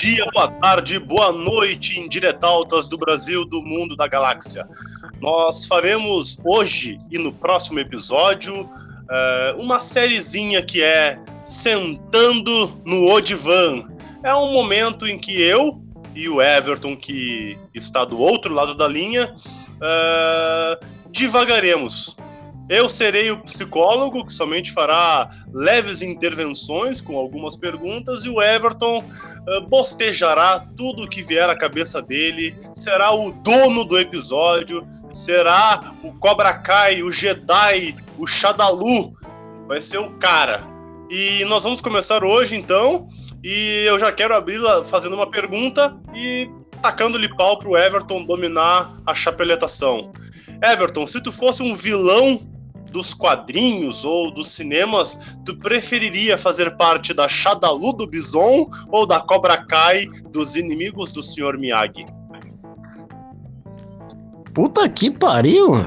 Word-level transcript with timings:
dia, 0.00 0.24
boa 0.32 0.48
tarde, 0.48 0.98
boa 0.98 1.30
noite, 1.30 2.00
indiretautas 2.00 2.88
do 2.88 2.96
Brasil, 2.96 3.44
do 3.44 3.60
mundo, 3.60 3.94
da 3.94 4.08
galáxia. 4.08 4.66
Nós 5.20 5.66
faremos 5.66 6.38
hoje 6.42 6.98
e 7.10 7.18
no 7.18 7.30
próximo 7.30 7.78
episódio 7.80 8.62
uh, 8.62 9.60
uma 9.60 9.78
sériezinha 9.78 10.62
que 10.62 10.82
é 10.82 11.22
Sentando 11.44 12.80
no 12.82 13.10
Odivan. 13.10 13.90
É 14.24 14.34
um 14.34 14.54
momento 14.54 15.06
em 15.06 15.18
que 15.18 15.38
eu 15.42 15.82
e 16.14 16.30
o 16.30 16.40
Everton, 16.40 16.96
que 16.96 17.58
está 17.74 18.02
do 18.02 18.18
outro 18.18 18.54
lado 18.54 18.74
da 18.74 18.88
linha, 18.88 19.36
uh, 19.36 20.86
divagaremos 21.10 22.16
eu 22.70 22.88
serei 22.88 23.32
o 23.32 23.42
psicólogo 23.42 24.24
que 24.24 24.32
somente 24.32 24.70
fará 24.72 25.28
leves 25.52 26.02
intervenções 26.02 27.00
com 27.00 27.18
algumas 27.18 27.56
perguntas 27.56 28.24
e 28.24 28.28
o 28.28 28.40
Everton 28.40 28.98
uh, 29.00 29.66
bostejará 29.66 30.60
tudo 30.76 31.02
o 31.02 31.08
que 31.08 31.20
vier 31.20 31.50
à 31.50 31.56
cabeça 31.56 32.00
dele, 32.00 32.56
será 32.72 33.12
o 33.12 33.32
dono 33.32 33.84
do 33.84 33.98
episódio, 33.98 34.86
será 35.10 35.92
o 36.04 36.12
Cobra 36.20 36.54
Kai, 36.54 37.02
o 37.02 37.10
Jedi, 37.10 37.96
o 38.16 38.24
Shadalu, 38.24 39.14
vai 39.66 39.80
ser 39.80 39.98
o 39.98 40.12
cara. 40.18 40.62
E 41.10 41.44
nós 41.46 41.64
vamos 41.64 41.80
começar 41.80 42.22
hoje 42.22 42.54
então, 42.54 43.08
e 43.42 43.84
eu 43.84 43.98
já 43.98 44.12
quero 44.12 44.32
abrir 44.32 44.60
fazendo 44.84 45.16
uma 45.16 45.28
pergunta 45.28 45.98
e 46.14 46.48
tacando-lhe 46.80 47.28
pau 47.36 47.58
pro 47.58 47.76
Everton 47.76 48.24
dominar 48.24 48.96
a 49.04 49.12
chapeletação. 49.12 50.12
Everton, 50.62 51.04
se 51.04 51.20
tu 51.20 51.32
fosse 51.32 51.64
um 51.64 51.74
vilão 51.74 52.48
dos 52.90 53.14
quadrinhos 53.14 54.04
ou 54.04 54.32
dos 54.32 54.48
cinemas, 54.48 55.38
tu 55.44 55.56
preferiria 55.56 56.36
fazer 56.36 56.76
parte 56.76 57.14
da 57.14 57.28
Shadalu 57.28 57.92
do 57.92 58.06
Bison 58.06 58.68
ou 58.90 59.06
da 59.06 59.20
Cobra 59.20 59.56
Kai 59.64 60.06
dos 60.32 60.56
inimigos 60.56 61.12
do 61.12 61.22
Sr. 61.22 61.58
Miyagi? 61.58 62.06
Puta 64.54 64.88
que 64.88 65.10
pariu! 65.10 65.84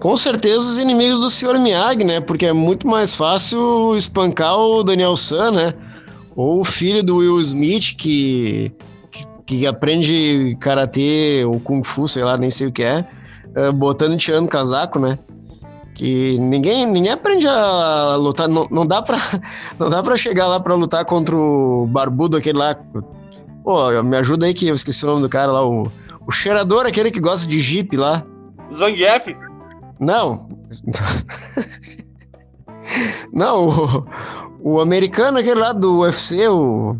Com 0.00 0.16
certeza 0.16 0.58
os 0.58 0.78
inimigos 0.78 1.20
do 1.22 1.30
Sr. 1.30 1.58
Miyagi, 1.58 2.04
né? 2.04 2.20
Porque 2.20 2.46
é 2.46 2.52
muito 2.52 2.86
mais 2.86 3.14
fácil 3.14 3.96
espancar 3.96 4.58
o 4.58 4.82
Daniel 4.82 5.16
San, 5.16 5.52
né? 5.52 5.74
Ou 6.36 6.60
o 6.60 6.64
filho 6.64 7.02
do 7.02 7.18
Will 7.18 7.40
Smith 7.40 7.96
que, 7.96 8.72
que, 9.10 9.24
que 9.46 9.66
aprende 9.66 10.56
karatê 10.60 11.44
ou 11.46 11.60
kung 11.60 11.82
fu, 11.82 12.08
sei 12.08 12.24
lá, 12.24 12.36
nem 12.36 12.50
sei 12.50 12.66
o 12.66 12.72
que 12.72 12.82
é, 12.82 13.06
uh, 13.56 13.72
botando 13.72 14.14
e 14.14 14.16
tirando 14.16 14.48
casaco, 14.48 14.98
né? 14.98 15.18
Que 15.94 16.36
ninguém 16.38 16.86
ninguém 16.86 17.12
aprende 17.12 17.46
a 17.46 18.16
lutar. 18.16 18.48
Não, 18.48 18.66
não 18.70 18.86
dá 18.86 19.00
para 19.00 19.18
não 19.78 19.88
dá 19.88 20.02
para 20.02 20.16
chegar 20.16 20.48
lá 20.48 20.58
para 20.60 20.74
lutar 20.74 21.04
contra 21.04 21.36
o 21.36 21.86
barbudo 21.86 22.36
aquele 22.36 22.58
lá. 22.58 22.76
Pô 23.62 24.02
me 24.02 24.16
ajuda 24.16 24.46
aí 24.46 24.52
que 24.52 24.66
eu 24.68 24.74
esqueci 24.74 25.04
o 25.04 25.08
nome 25.08 25.22
do 25.22 25.28
cara 25.28 25.50
lá 25.50 25.66
o, 25.66 25.90
o 26.26 26.30
cheirador 26.30 26.86
aquele 26.86 27.10
que 27.10 27.20
gosta 27.20 27.46
de 27.46 27.60
jeep 27.60 27.96
lá. 27.96 28.24
Zangief 28.72 29.34
não. 29.98 30.48
Não 33.32 33.68
o, 33.68 34.06
o 34.60 34.80
americano 34.80 35.38
aquele 35.38 35.60
lá 35.60 35.72
do 35.72 36.00
UFC 36.00 36.46
o 36.48 36.96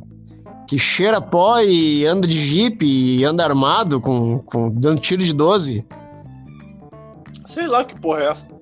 que 0.66 0.78
cheira 0.78 1.20
pó 1.20 1.60
e 1.60 2.06
anda 2.06 2.26
de 2.26 2.34
jeep 2.34 2.84
e 2.84 3.22
anda 3.24 3.44
armado 3.44 4.00
com, 4.00 4.38
com 4.38 4.70
dando 4.70 5.00
tiro 5.00 5.22
de 5.22 5.34
12 5.34 5.84
sei 7.44 7.66
lá 7.66 7.84
que 7.84 7.94
porra 8.00 8.22
é 8.22 8.26
essa 8.28 8.53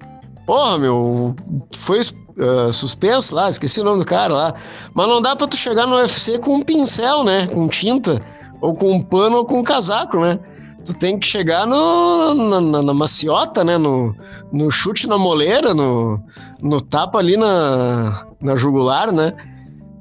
Porra, 0.53 0.77
meu, 0.77 1.34
foi 1.75 2.00
uh, 2.00 2.70
suspenso 2.70 3.34
lá, 3.34 3.48
esqueci 3.48 3.81
o 3.81 3.84
nome 3.84 4.00
do 4.00 4.05
cara 4.05 4.34
lá. 4.34 4.55
Mas 4.92 5.08
não 5.08 5.22
dá 5.22 5.34
pra 5.34 5.47
tu 5.47 5.56
chegar 5.56 5.86
no 5.86 5.97
UFC 5.97 6.39
com 6.39 6.56
um 6.56 6.61
pincel, 6.61 7.25
né? 7.25 7.47
Com 7.47 7.67
tinta, 7.69 8.20
ou 8.61 8.75
com 8.75 8.92
um 8.92 9.00
pano, 9.00 9.39
ou 9.39 9.47
com 9.47 9.61
um 9.61 9.62
casaco, 9.62 10.20
né? 10.20 10.39
Tu 10.84 10.92
tem 10.98 11.19
que 11.19 11.27
chegar 11.27 11.67
no, 11.67 12.35
na, 12.35 12.61
na, 12.61 12.83
na 12.83 12.92
maciota, 12.92 13.64
né? 13.64 13.79
No, 13.79 14.14
no 14.52 14.70
chute 14.70 15.07
na 15.07 15.17
moleira, 15.17 15.73
no, 15.73 16.23
no 16.61 16.83
tapa 16.83 17.17
ali 17.17 17.39
na, 17.39 18.27
na 18.39 18.55
jugular, 18.55 19.11
né? 19.11 19.33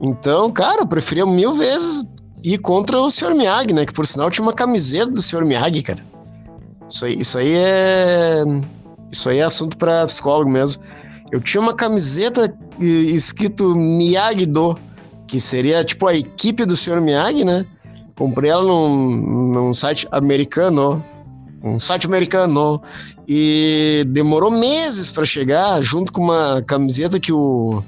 Então, 0.02 0.52
cara, 0.52 0.82
eu 0.82 0.86
preferia 0.86 1.26
mil 1.26 1.54
vezes 1.54 2.06
ir 2.44 2.58
contra 2.58 3.00
o 3.00 3.10
Sr. 3.10 3.34
Miyagi, 3.36 3.72
né? 3.72 3.86
Que 3.86 3.94
por 3.94 4.06
sinal 4.06 4.30
tinha 4.30 4.44
uma 4.44 4.52
camiseta 4.52 5.12
do 5.12 5.22
Sr. 5.22 5.46
Miyagi, 5.46 5.82
cara. 5.82 6.06
Isso 6.90 7.06
aí, 7.06 7.22
isso 7.22 7.38
aí 7.38 7.54
é 7.56 8.44
isso 9.12 9.30
aí 9.30 9.40
é 9.40 9.44
assunto 9.44 9.78
para 9.78 10.06
psicólogo 10.08 10.50
mesmo. 10.50 10.82
Eu 11.32 11.40
tinha 11.40 11.62
uma 11.62 11.74
camiseta 11.74 12.54
escrito 12.80 13.76
Miyagi-Do, 13.76 14.78
que 15.28 15.40
seria 15.40 15.84
tipo 15.84 16.08
a 16.08 16.16
equipe 16.16 16.66
do 16.66 16.76
Sr. 16.76 17.00
Miyagi, 17.02 17.46
né? 17.46 17.66
Comprei 18.16 18.52
ela 18.52 18.64
num, 18.64 19.52
num 19.54 19.74
site 19.74 20.08
americano, 20.12 21.04
um 21.64 21.80
site 21.80 22.06
americano, 22.06 22.82
e 23.28 24.04
demorou 24.08 24.52
meses 24.52 25.10
para 25.10 25.24
chegar, 25.24 25.82
junto 25.82 26.12
com 26.12 26.22
uma 26.22 26.62
camiseta 26.62 27.20
que 27.20 27.32
o, 27.32 27.82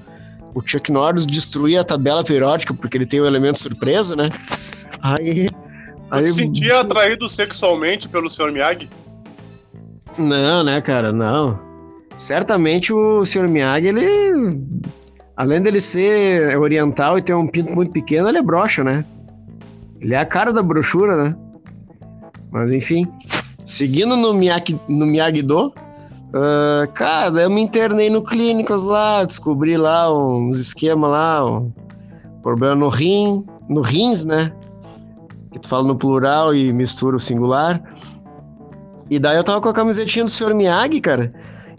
o 0.55 0.61
Chuck 0.65 0.91
Norris 0.91 1.25
destruía 1.25 1.81
a 1.81 1.83
tabela 1.83 2.23
periódica, 2.23 2.73
porque 2.73 2.97
ele 2.97 3.05
tem 3.05 3.19
o 3.19 3.25
elemento 3.25 3.59
surpresa, 3.59 4.15
né? 4.15 4.29
Aí. 5.01 5.49
aí 6.11 6.23
eu 6.23 6.27
sentia 6.29 6.79
atraído 6.79 7.27
sexualmente 7.27 8.07
pelo 8.07 8.29
Sr. 8.29 8.51
Miyagi? 8.51 8.89
Não, 10.17 10.63
né, 10.63 10.81
cara, 10.81 11.11
não. 11.11 11.59
Certamente 12.17 12.93
o 12.93 13.25
Sr. 13.25 13.47
Miyagi, 13.47 13.87
ele. 13.87 14.61
Além 15.35 15.61
dele 15.61 15.81
ser 15.81 16.55
oriental 16.57 17.17
e 17.17 17.21
ter 17.21 17.33
um 17.33 17.47
pinto 17.47 17.73
muito 17.73 17.91
pequeno, 17.91 18.29
ele 18.29 18.37
é 18.37 18.41
broxa, 18.41 18.83
né? 18.83 19.03
Ele 19.99 20.13
é 20.13 20.17
a 20.17 20.25
cara 20.25 20.53
da 20.53 20.61
brochura, 20.61 21.23
né? 21.23 21.35
Mas 22.51 22.71
enfim. 22.71 23.07
Seguindo 23.65 24.15
no 24.15 24.33
Miyagi, 24.33 24.79
no 24.87 25.05
Miyagi-Do, 25.05 25.67
uh, 25.67 26.91
cara, 26.93 27.41
eu 27.41 27.49
me 27.49 27.61
internei 27.61 28.09
no 28.09 28.21
clínicas 28.21 28.83
lá, 28.83 29.23
descobri 29.23 29.77
lá 29.77 30.15
uns 30.15 30.59
esquemas 30.59 31.09
lá, 31.09 31.45
um 31.45 31.71
problema 32.43 32.75
no 32.75 32.89
rim, 32.89 33.45
no 33.69 33.81
rins, 33.81 34.25
né? 34.25 34.51
Que 35.51 35.59
tu 35.59 35.67
fala 35.67 35.87
no 35.87 35.95
plural 35.95 36.53
e 36.53 36.71
mistura 36.73 37.15
o 37.15 37.19
singular. 37.19 37.81
E 39.13 39.19
daí 39.19 39.37
eu 39.37 39.43
tava 39.43 39.61
com 39.61 39.69
a 39.69 39.73
camisetinha 39.73 40.25
do 40.25 40.31
Sr. 40.31 40.55
Miyagi, 40.55 40.99
cara, 40.99 41.31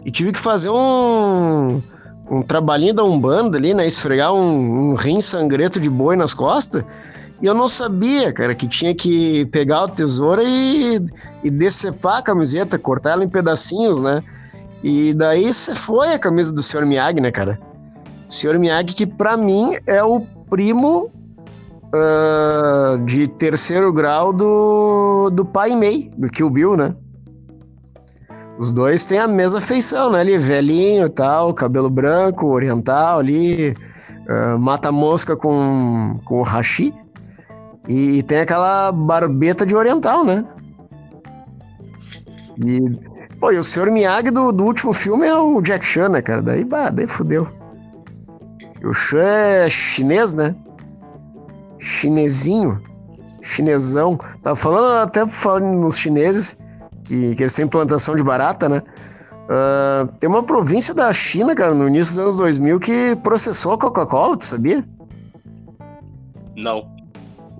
e 0.05 0.09
tive 0.09 0.31
que 0.31 0.39
fazer 0.39 0.69
um, 0.69 1.83
um 2.31 2.41
trabalhinho 2.41 2.93
da 2.93 3.03
Umbanda 3.03 3.57
ali, 3.57 3.73
né? 3.73 3.85
Esfregar 3.85 4.33
um, 4.33 4.91
um 4.91 4.93
rim 4.93 5.19
sangreto 5.19 5.77
de 5.77 5.89
boi 5.89 6.15
nas 6.15 6.33
costas. 6.33 6.81
E 7.41 7.45
eu 7.45 7.53
não 7.53 7.67
sabia, 7.67 8.31
cara, 8.31 8.55
que 8.55 8.69
tinha 8.69 8.95
que 8.95 9.45
pegar 9.47 9.83
o 9.83 9.89
tesoura 9.89 10.41
e, 10.45 11.05
e 11.43 11.51
decepar 11.51 12.19
a 12.19 12.21
camiseta, 12.21 12.79
cortar 12.79 13.11
ela 13.11 13.25
em 13.25 13.29
pedacinhos, 13.29 13.99
né? 13.99 14.23
E 14.81 15.13
daí 15.13 15.53
você 15.53 15.75
foi 15.75 16.13
a 16.13 16.19
camisa 16.19 16.53
do 16.53 16.63
Sr. 16.63 16.85
Miyagi, 16.85 17.19
né, 17.19 17.33
cara? 17.33 17.59
Sr. 18.29 18.57
Miyagi, 18.57 18.95
que 18.95 19.05
para 19.05 19.35
mim 19.35 19.75
é 19.85 20.01
o 20.01 20.21
primo 20.49 21.11
uh, 21.87 22.97
de 23.03 23.27
terceiro 23.27 23.91
grau 23.91 24.31
do, 24.31 25.29
do 25.31 25.43
pai 25.43 25.75
Mei, 25.75 26.09
do 26.15 26.29
Kill 26.29 26.49
Bill, 26.49 26.77
né? 26.77 26.95
Os 28.57 28.71
dois 28.71 29.03
têm 29.05 29.19
a 29.19 29.27
mesma 29.27 29.59
feição, 29.59 30.11
né? 30.11 30.21
Ali, 30.21 30.37
velhinho 30.37 31.07
e 31.07 31.09
tal, 31.09 31.53
cabelo 31.53 31.89
branco, 31.89 32.47
oriental 32.47 33.19
ali, 33.19 33.75
uh, 34.29 34.57
mata 34.57 34.91
mosca 34.91 35.35
com, 35.35 36.19
com 36.23 36.41
hashi. 36.41 36.93
E 37.87 38.23
tem 38.23 38.39
aquela 38.39 38.91
barbeta 38.91 39.65
de 39.65 39.75
oriental, 39.75 40.23
né? 40.23 40.45
E, 42.65 42.79
pô, 43.39 43.51
e 43.51 43.59
o 43.59 43.63
Sr. 43.63 43.91
Miyagi 43.91 44.31
do, 44.31 44.51
do 44.51 44.63
último 44.63 44.93
filme 44.93 45.27
é 45.27 45.35
o 45.35 45.61
Jack 45.61 45.85
Chan, 45.85 46.09
né, 46.09 46.21
cara? 46.21 46.41
Daí, 46.41 46.63
bah, 46.63 46.89
daí 46.89 47.05
fudeu. 47.05 47.47
o 48.83 48.93
Chan 48.93 49.19
é 49.19 49.69
chinês, 49.69 50.33
né? 50.33 50.55
Chinesinho. 51.77 52.81
Chinesão. 53.41 54.17
Tava 54.41 54.55
falando 54.55 55.03
até 55.03 55.27
falando 55.27 55.77
nos 55.77 55.97
chineses 55.97 56.57
que, 57.05 57.35
que 57.35 57.43
eles 57.43 57.53
têm 57.53 57.67
plantação 57.67 58.15
de 58.15 58.23
barata, 58.23 58.67
né? 58.67 58.81
Uh, 59.45 60.07
tem 60.19 60.27
uma 60.27 60.41
província 60.41 60.93
da 60.93 61.13
China, 61.13 61.53
cara, 61.53 61.73
no 61.73 61.87
início 61.87 62.13
dos 62.13 62.19
anos 62.19 62.37
2000 62.37 62.79
que 62.79 63.15
processou 63.17 63.73
a 63.73 63.77
Coca-Cola, 63.77 64.35
tu 64.35 64.45
sabia? 64.45 64.83
Não. 66.55 66.89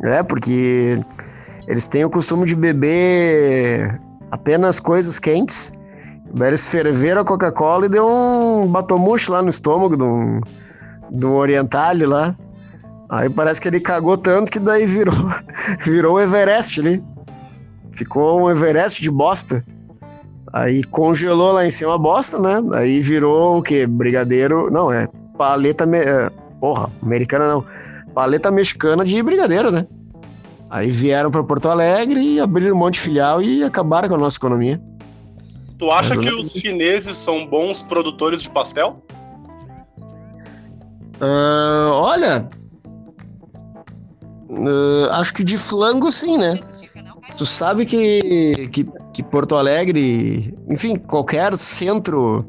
É, 0.01 0.23
porque 0.23 0.99
eles 1.67 1.87
têm 1.87 2.03
o 2.03 2.09
costume 2.09 2.45
de 2.45 2.55
beber 2.55 4.01
apenas 4.31 4.79
coisas 4.79 5.19
quentes. 5.19 5.71
Eles 6.37 6.67
ferveram 6.67 7.21
a 7.21 7.25
Coca-Cola 7.25 7.85
e 7.85 7.89
deu 7.89 8.07
um 8.07 8.67
batomuxo 8.67 9.31
lá 9.31 9.41
no 9.41 9.49
estômago 9.49 9.95
do, 9.95 10.41
do 11.11 11.33
oriental 11.33 11.95
lá. 12.07 12.35
Aí 13.09 13.29
parece 13.29 13.61
que 13.61 13.67
ele 13.67 13.79
cagou 13.79 14.17
tanto 14.17 14.51
que 14.51 14.59
daí 14.59 14.85
virou, 14.85 15.13
virou 15.85 16.15
o 16.15 16.19
Everest 16.19 16.79
ali. 16.79 17.03
Ficou 17.95 18.41
um 18.41 18.51
Everest 18.51 19.01
de 19.01 19.09
bosta. 19.09 19.63
Aí 20.53 20.83
congelou 20.83 21.53
lá 21.53 21.65
em 21.65 21.71
cima 21.71 21.95
a 21.95 21.97
bosta, 21.97 22.39
né? 22.39 22.61
Aí 22.73 23.01
virou 23.01 23.57
o 23.57 23.61
quê? 23.61 23.87
Brigadeiro. 23.87 24.69
Não, 24.69 24.91
é 24.91 25.07
paleta. 25.37 25.85
Me... 25.85 25.97
É, 25.99 26.29
porra, 26.59 26.91
americana 27.01 27.47
não. 27.47 27.65
Paleta 28.13 28.51
mexicana 28.51 29.03
de 29.03 29.21
brigadeiro, 29.23 29.71
né? 29.71 29.87
Aí 30.69 30.89
vieram 30.89 31.31
para 31.31 31.43
Porto 31.43 31.69
Alegre 31.69 32.21
e 32.21 32.39
abriram 32.39 32.75
um 32.75 32.79
monte 32.79 32.95
de 32.95 33.01
filial 33.01 33.41
e 33.41 33.63
acabaram 33.63 34.09
com 34.09 34.15
a 34.15 34.17
nossa 34.17 34.37
economia. 34.37 34.81
Tu 35.77 35.91
acha 35.91 36.17
que 36.17 36.29
os 36.33 36.49
chineses 36.49 37.17
são 37.17 37.45
bons 37.45 37.83
produtores 37.83 38.41
de 38.41 38.49
pastel? 38.49 39.03
Uh, 41.21 41.91
olha, 41.93 42.49
uh, 44.49 45.11
acho 45.11 45.33
que 45.33 45.43
de 45.43 45.57
flango 45.57 46.11
sim, 46.11 46.37
né? 46.37 46.59
Tu 47.37 47.45
sabe 47.45 47.85
que, 47.85 48.69
que, 48.71 48.87
que 49.13 49.23
Porto 49.23 49.55
Alegre, 49.55 50.57
enfim, 50.69 50.95
qualquer 50.95 51.55
centro 51.57 52.45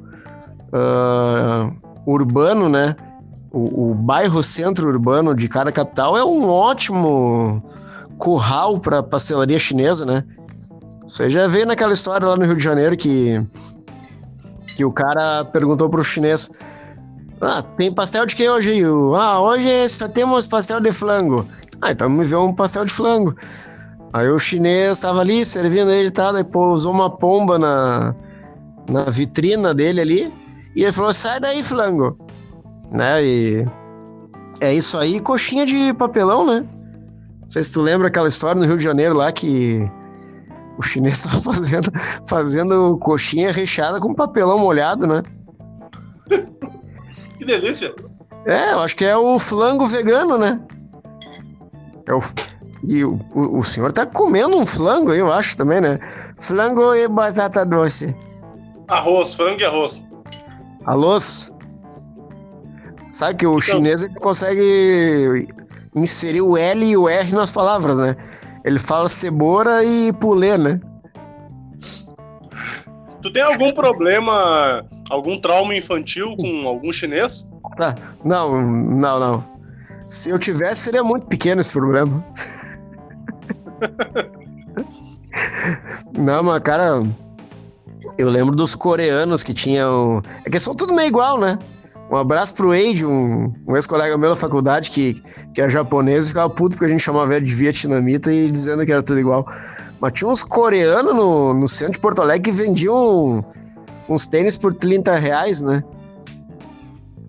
uh, 0.73 1.73
urbano, 2.07 2.69
né? 2.69 2.95
O, 3.51 3.91
o, 3.91 3.95
bairro 3.95 4.43
centro 4.43 4.89
urbano 4.89 5.35
de 5.35 5.49
cada 5.49 5.73
capital 5.73 6.17
é 6.17 6.25
um 6.25 6.49
ótimo 6.49 7.63
curral 8.19 8.79
para 8.79 9.03
pastelaria 9.03 9.59
chinesa, 9.59 10.05
né? 10.05 10.25
Você 11.07 11.31
já 11.31 11.47
vê 11.47 11.65
naquela 11.65 11.95
história 11.95 12.27
lá 12.27 12.37
no 12.37 12.45
Rio 12.45 12.57
de 12.57 12.63
Janeiro 12.63 12.97
que, 12.97 13.41
que 14.77 14.85
o 14.85 14.93
cara 14.93 15.45
perguntou 15.45 15.89
pro 15.89 16.05
chinês: 16.05 16.51
Ah, 17.41 17.63
tem 17.63 17.93
pastel 17.93 18.27
de 18.27 18.37
que 18.37 18.49
hoje? 18.49 18.83
Ah, 19.17 19.41
hoje 19.41 19.89
só 19.89 20.07
temos 20.09 20.47
pastel 20.47 20.81
de 20.81 20.93
flango. 20.93 21.41
Ah, 21.81 21.93
então 21.93 22.09
me 22.09 22.25
vê 22.25 22.37
um 22.37 22.53
pastel 22.53 22.85
de 22.85 22.93
flango. 22.93 23.35
Aí 24.17 24.31
o 24.31 24.39
chinês 24.39 24.99
tava 24.99 25.21
ali 25.21 25.45
servindo 25.45 25.91
ele 25.91 26.09
e 26.09 26.11
tal, 26.11 26.33
daí 26.33 26.43
pousou 26.43 26.91
uma 26.91 27.11
pomba 27.11 27.59
na, 27.59 28.15
na 28.89 29.05
vitrina 29.11 29.75
dele 29.75 30.01
ali. 30.01 30.35
E 30.75 30.85
ele 30.85 30.93
falou: 30.93 31.13
sai 31.13 31.39
daí, 31.39 31.63
flango. 31.63 32.17
Né? 32.91 33.23
E 33.23 33.67
é 34.63 34.73
isso 34.73 34.97
aí, 34.97 35.21
coxinha 35.21 35.67
de 35.67 35.93
papelão, 35.93 36.47
né? 36.47 36.67
Não 37.43 37.51
sei 37.51 37.63
se 37.63 37.75
tu 37.75 37.83
lembra 37.83 38.09
aquela 38.09 38.29
história 38.29 38.59
no 38.59 38.67
Rio 38.67 38.79
de 38.79 38.85
Janeiro 38.85 39.15
lá 39.15 39.31
que 39.31 39.87
o 40.79 40.83
chinês 40.83 41.21
tava 41.23 41.39
fazendo, 41.39 41.93
fazendo 42.27 42.97
coxinha 42.97 43.53
recheada 43.53 44.01
com 44.01 44.15
papelão 44.15 44.59
molhado, 44.59 45.07
né? 45.07 45.23
que 47.37 47.45
delícia! 47.45 47.95
É, 48.47 48.73
eu 48.73 48.81
acho 48.81 48.97
que 48.97 49.05
é 49.05 49.15
o 49.15 49.39
flango 49.39 49.85
vegano, 49.85 50.39
né? 50.39 50.59
É 52.07 52.15
o, 52.15 52.23
e 52.89 53.05
o, 53.05 53.19
o, 53.35 53.59
o 53.59 53.65
senhor 53.65 53.93
tá 53.93 54.05
comendo 54.05 54.57
um 54.57 54.67
flango 54.67 55.13
eu 55.13 55.33
acho 55.33 55.57
também, 55.57 55.81
né? 55.81 55.97
Flango 56.39 56.95
e 56.95 57.09
batata 57.09 57.65
doce. 57.65 58.15
Arroz, 58.89 59.35
frango 59.35 59.61
e 59.61 59.65
arroz. 59.65 60.05
Arroz? 60.85 61.53
Sabe 63.13 63.35
que 63.37 63.47
o 63.47 63.59
então, 63.59 63.61
chinês 63.61 64.03
ele 64.03 64.15
consegue 64.15 65.49
inserir 65.95 66.43
o 66.43 66.57
L 66.57 66.85
e 66.85 66.97
o 66.97 67.09
R 67.09 67.33
nas 67.33 67.51
palavras, 67.51 67.99
né? 67.99 68.17
Ele 68.65 68.79
fala 68.79 69.09
cebola 69.09 69.83
e 69.85 70.13
pulê, 70.13 70.59
né? 70.59 70.81
Tu 73.23 73.33
tem 73.33 73.43
algum 73.43 73.73
problema, 73.73 74.85
algum 75.11 75.39
trauma 75.39 75.75
infantil 75.75 76.37
com 76.37 76.69
algum 76.69 76.93
chinês? 76.93 77.49
Ah, 77.81 77.95
não, 78.25 78.63
não, 78.63 79.19
não. 79.19 79.45
Se 80.09 80.31
eu 80.31 80.39
tivesse, 80.39 80.83
seria 80.83 81.03
muito 81.03 81.27
pequeno 81.27 81.61
esse 81.61 81.73
problema. 81.73 82.25
Não, 86.17 86.43
mas 86.43 86.61
cara, 86.63 87.03
eu 88.19 88.31
lembro 88.31 88.55
dos 88.55 88.75
coreanos 88.75 89.43
que 89.43 89.53
tinham. 89.53 90.23
É 90.45 90.51
que 90.51 90.59
são 90.59 90.75
tudo 90.75 90.95
meio 90.95 91.09
igual, 91.09 91.39
né? 91.39 91.59
Um 92.11 92.17
abraço 92.17 92.55
pro 92.55 92.69
Wade, 92.69 93.05
um, 93.05 93.53
um 93.67 93.75
ex-colega 93.75 94.17
meu 94.17 94.31
da 94.31 94.37
faculdade 94.37 94.93
que, 94.93 95.21
que 95.53 95.61
é 95.61 95.69
japonês 95.69 96.27
e 96.27 96.29
ficava 96.29 96.49
puto 96.49 96.77
porque 96.77 96.85
a 96.85 96.89
gente 96.89 97.03
chamava 97.03 97.35
ele 97.35 97.45
de 97.45 97.55
vietnamita 97.55 98.33
e 98.33 98.49
dizendo 98.49 98.87
que 98.87 98.93
era 98.93 99.03
tudo 99.03 99.19
igual. 99.19 99.47
Mas 100.01 100.13
tinha 100.13 100.31
uns 100.31 100.45
coreanos 100.45 101.15
no, 101.15 101.53
no 101.53 101.67
centro 101.67 101.95
de 101.95 102.01
Porto 102.01 102.23
Alegre 102.23 102.45
que 102.45 102.57
vendiam 102.57 103.45
uns 104.09 104.27
tênis 104.27 104.57
por 104.57 104.73
30 104.75 105.17
reais, 105.17 105.61
né? 105.61 105.83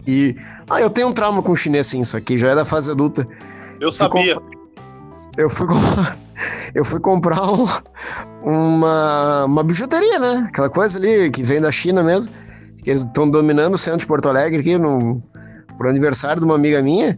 E. 0.05 0.35
Ah, 0.69 0.79
eu 0.79 0.89
tenho 0.89 1.07
um 1.07 1.13
trauma 1.13 1.41
com 1.41 1.55
chinês, 1.55 1.87
sim, 1.87 2.01
isso 2.01 2.15
aqui, 2.15 2.37
já 2.37 2.49
é 2.49 2.55
da 2.55 2.65
fase 2.65 2.91
adulta. 2.91 3.27
Eu 3.79 3.91
sabia. 3.91 4.37
Eu 5.37 5.49
fui 5.49 5.65
comprar 5.67 6.17
eu 6.26 6.26
fui 6.26 6.26
comprar 7.01 7.41
um, 7.51 7.65
uma, 8.43 9.45
uma 9.45 9.63
bijuteria, 9.63 10.19
né? 10.19 10.47
Aquela 10.49 10.69
coisa 10.69 10.97
ali 10.97 11.29
que 11.31 11.43
vem 11.43 11.61
da 11.61 11.71
China 11.71 12.03
mesmo, 12.03 12.33
que 12.83 12.89
eles 12.89 13.03
estão 13.03 13.29
dominando 13.29 13.75
o 13.75 13.77
centro 13.77 13.99
de 13.99 14.07
Porto 14.07 14.29
Alegre 14.29 14.59
aqui 14.59 14.77
no, 14.77 15.21
pro 15.77 15.89
aniversário 15.89 16.39
de 16.39 16.45
uma 16.45 16.55
amiga 16.55 16.81
minha. 16.81 17.17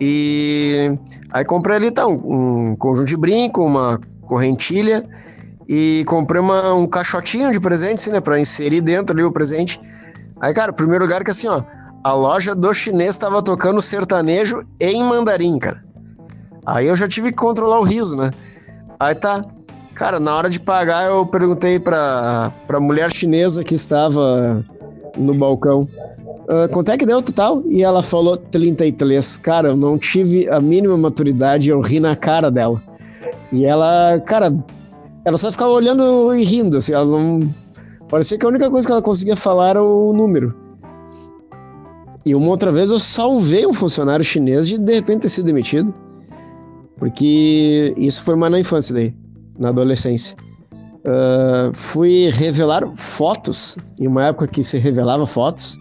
E 0.00 0.98
aí 1.30 1.44
comprei 1.44 1.76
ali 1.76 1.90
tá, 1.90 2.06
um, 2.06 2.70
um 2.70 2.76
conjunto 2.76 3.08
de 3.08 3.16
brinco, 3.16 3.64
uma 3.64 4.00
correntilha 4.22 5.02
e 5.68 6.04
comprei 6.06 6.40
uma, 6.40 6.74
um 6.74 6.86
caixotinho 6.86 7.50
de 7.50 7.60
presente, 7.60 7.94
assim, 7.94 8.12
né? 8.12 8.20
Pra 8.20 8.38
inserir 8.38 8.80
dentro 8.80 9.14
ali 9.14 9.24
o 9.24 9.32
presente. 9.32 9.80
Aí, 10.40 10.52
cara, 10.52 10.72
primeiro 10.72 11.04
lugar 11.04 11.24
que 11.24 11.30
assim, 11.30 11.48
ó, 11.48 11.62
a 12.04 12.12
loja 12.12 12.54
do 12.54 12.72
chinês 12.72 13.16
tava 13.16 13.42
tocando 13.42 13.80
sertanejo 13.80 14.62
em 14.80 15.02
mandarim, 15.02 15.58
cara. 15.58 15.82
Aí 16.64 16.86
eu 16.86 16.96
já 16.96 17.08
tive 17.08 17.30
que 17.30 17.36
controlar 17.36 17.80
o 17.80 17.84
riso, 17.84 18.16
né? 18.16 18.30
Aí 18.98 19.14
tá. 19.14 19.44
Cara, 19.94 20.20
na 20.20 20.34
hora 20.34 20.50
de 20.50 20.60
pagar, 20.60 21.06
eu 21.06 21.24
perguntei 21.26 21.80
pra, 21.80 22.52
pra 22.66 22.78
mulher 22.78 23.10
chinesa 23.10 23.64
que 23.64 23.74
estava 23.74 24.62
no 25.16 25.34
balcão. 25.34 25.88
Uh, 26.46 26.68
quanto 26.70 26.90
é 26.90 26.98
que 26.98 27.06
deu 27.06 27.18
o 27.18 27.22
total? 27.22 27.62
E 27.66 27.82
ela 27.82 28.02
falou 28.02 28.36
33. 28.36 29.38
Cara, 29.38 29.68
eu 29.68 29.76
não 29.76 29.98
tive 29.98 30.48
a 30.50 30.60
mínima 30.60 30.96
maturidade, 30.96 31.70
eu 31.70 31.80
ri 31.80 31.98
na 31.98 32.14
cara 32.14 32.50
dela. 32.50 32.82
E 33.50 33.64
ela, 33.64 34.20
cara, 34.20 34.52
ela 35.24 35.38
só 35.38 35.50
ficava 35.50 35.70
olhando 35.70 36.34
e 36.34 36.44
rindo, 36.44 36.76
assim, 36.76 36.92
ela 36.92 37.04
não. 37.04 37.52
Parecia 38.08 38.38
que 38.38 38.46
a 38.46 38.48
única 38.48 38.70
coisa 38.70 38.86
que 38.86 38.92
ela 38.92 39.02
conseguia 39.02 39.34
falar 39.34 39.70
era 39.70 39.82
o 39.82 40.12
número. 40.12 40.54
E 42.24 42.34
uma 42.34 42.48
outra 42.48 42.70
vez 42.70 42.90
eu 42.90 42.98
salvei 42.98 43.66
um 43.66 43.72
funcionário 43.72 44.24
chinês 44.24 44.68
de 44.68 44.78
de 44.78 44.92
repente 44.92 45.22
ter 45.22 45.28
sido 45.28 45.46
demitido. 45.46 45.92
Porque 46.98 47.94
isso 47.96 48.22
foi 48.22 48.36
mais 48.36 48.52
na 48.52 48.60
infância 48.60 48.94
daí, 48.94 49.14
na 49.58 49.68
adolescência. 49.68 50.36
Uh, 51.06 51.72
fui 51.72 52.30
revelar 52.30 52.82
fotos, 52.96 53.76
em 53.98 54.08
uma 54.08 54.24
época 54.24 54.48
que 54.48 54.64
se 54.64 54.78
revelava 54.78 55.26
fotos. 55.26 55.78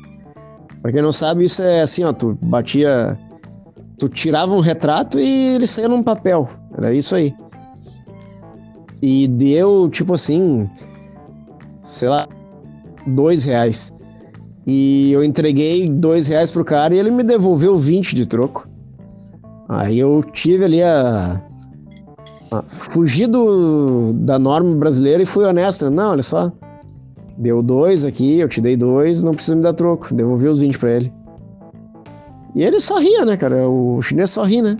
Pra 0.81 0.91
quem 0.91 1.01
não 1.01 1.11
sabe, 1.11 1.45
isso 1.45 1.63
é 1.63 1.81
assim, 1.81 2.03
ó, 2.03 2.13
tu 2.13 2.37
batia. 2.41 3.17
Tu 3.97 4.09
tirava 4.09 4.53
um 4.53 4.59
retrato 4.59 5.17
e 5.17 5.55
ele 5.55 5.65
saía 5.65 5.87
num 5.87 6.03
papel. 6.03 6.49
Era 6.77 6.93
isso 6.93 7.15
aí. 7.15 7.33
E 9.01 9.27
deu, 9.27 9.89
tipo 9.89 10.13
assim, 10.13 10.69
sei 11.81 12.09
lá, 12.09 12.27
dois 13.07 13.43
reais. 13.43 13.93
E 14.67 15.11
eu 15.11 15.23
entreguei 15.23 15.87
dois 15.89 16.27
reais 16.27 16.51
pro 16.51 16.65
cara 16.65 16.93
e 16.93 16.99
ele 16.99 17.09
me 17.11 17.23
devolveu 17.23 17.77
20 17.77 18.13
de 18.13 18.25
troco. 18.25 18.67
Aí 19.67 19.99
eu 19.99 20.23
tive 20.23 20.65
ali 20.65 20.83
a. 20.83 21.41
a 22.51 22.63
do, 23.29 24.13
da 24.13 24.37
norma 24.37 24.75
brasileira 24.75 25.23
e 25.23 25.25
fui 25.25 25.45
honesto. 25.45 25.89
Não, 25.89 26.11
olha 26.11 26.23
só. 26.23 26.51
Deu 27.37 27.61
dois 27.61 28.05
aqui, 28.05 28.39
eu 28.39 28.47
te 28.47 28.61
dei 28.61 28.77
dois, 28.77 29.23
não 29.23 29.33
precisa 29.33 29.55
me 29.55 29.61
dar 29.61 29.73
troco. 29.73 30.13
Devolvi 30.13 30.47
os 30.47 30.59
20 30.59 30.79
pra 30.79 30.91
ele. 30.91 31.13
E 32.55 32.63
ele 32.63 32.79
só 32.79 32.97
ria, 32.97 33.25
né, 33.25 33.35
cara? 33.35 33.67
O 33.67 34.01
chinês 34.01 34.29
só 34.29 34.43
ri, 34.43 34.61
né? 34.61 34.77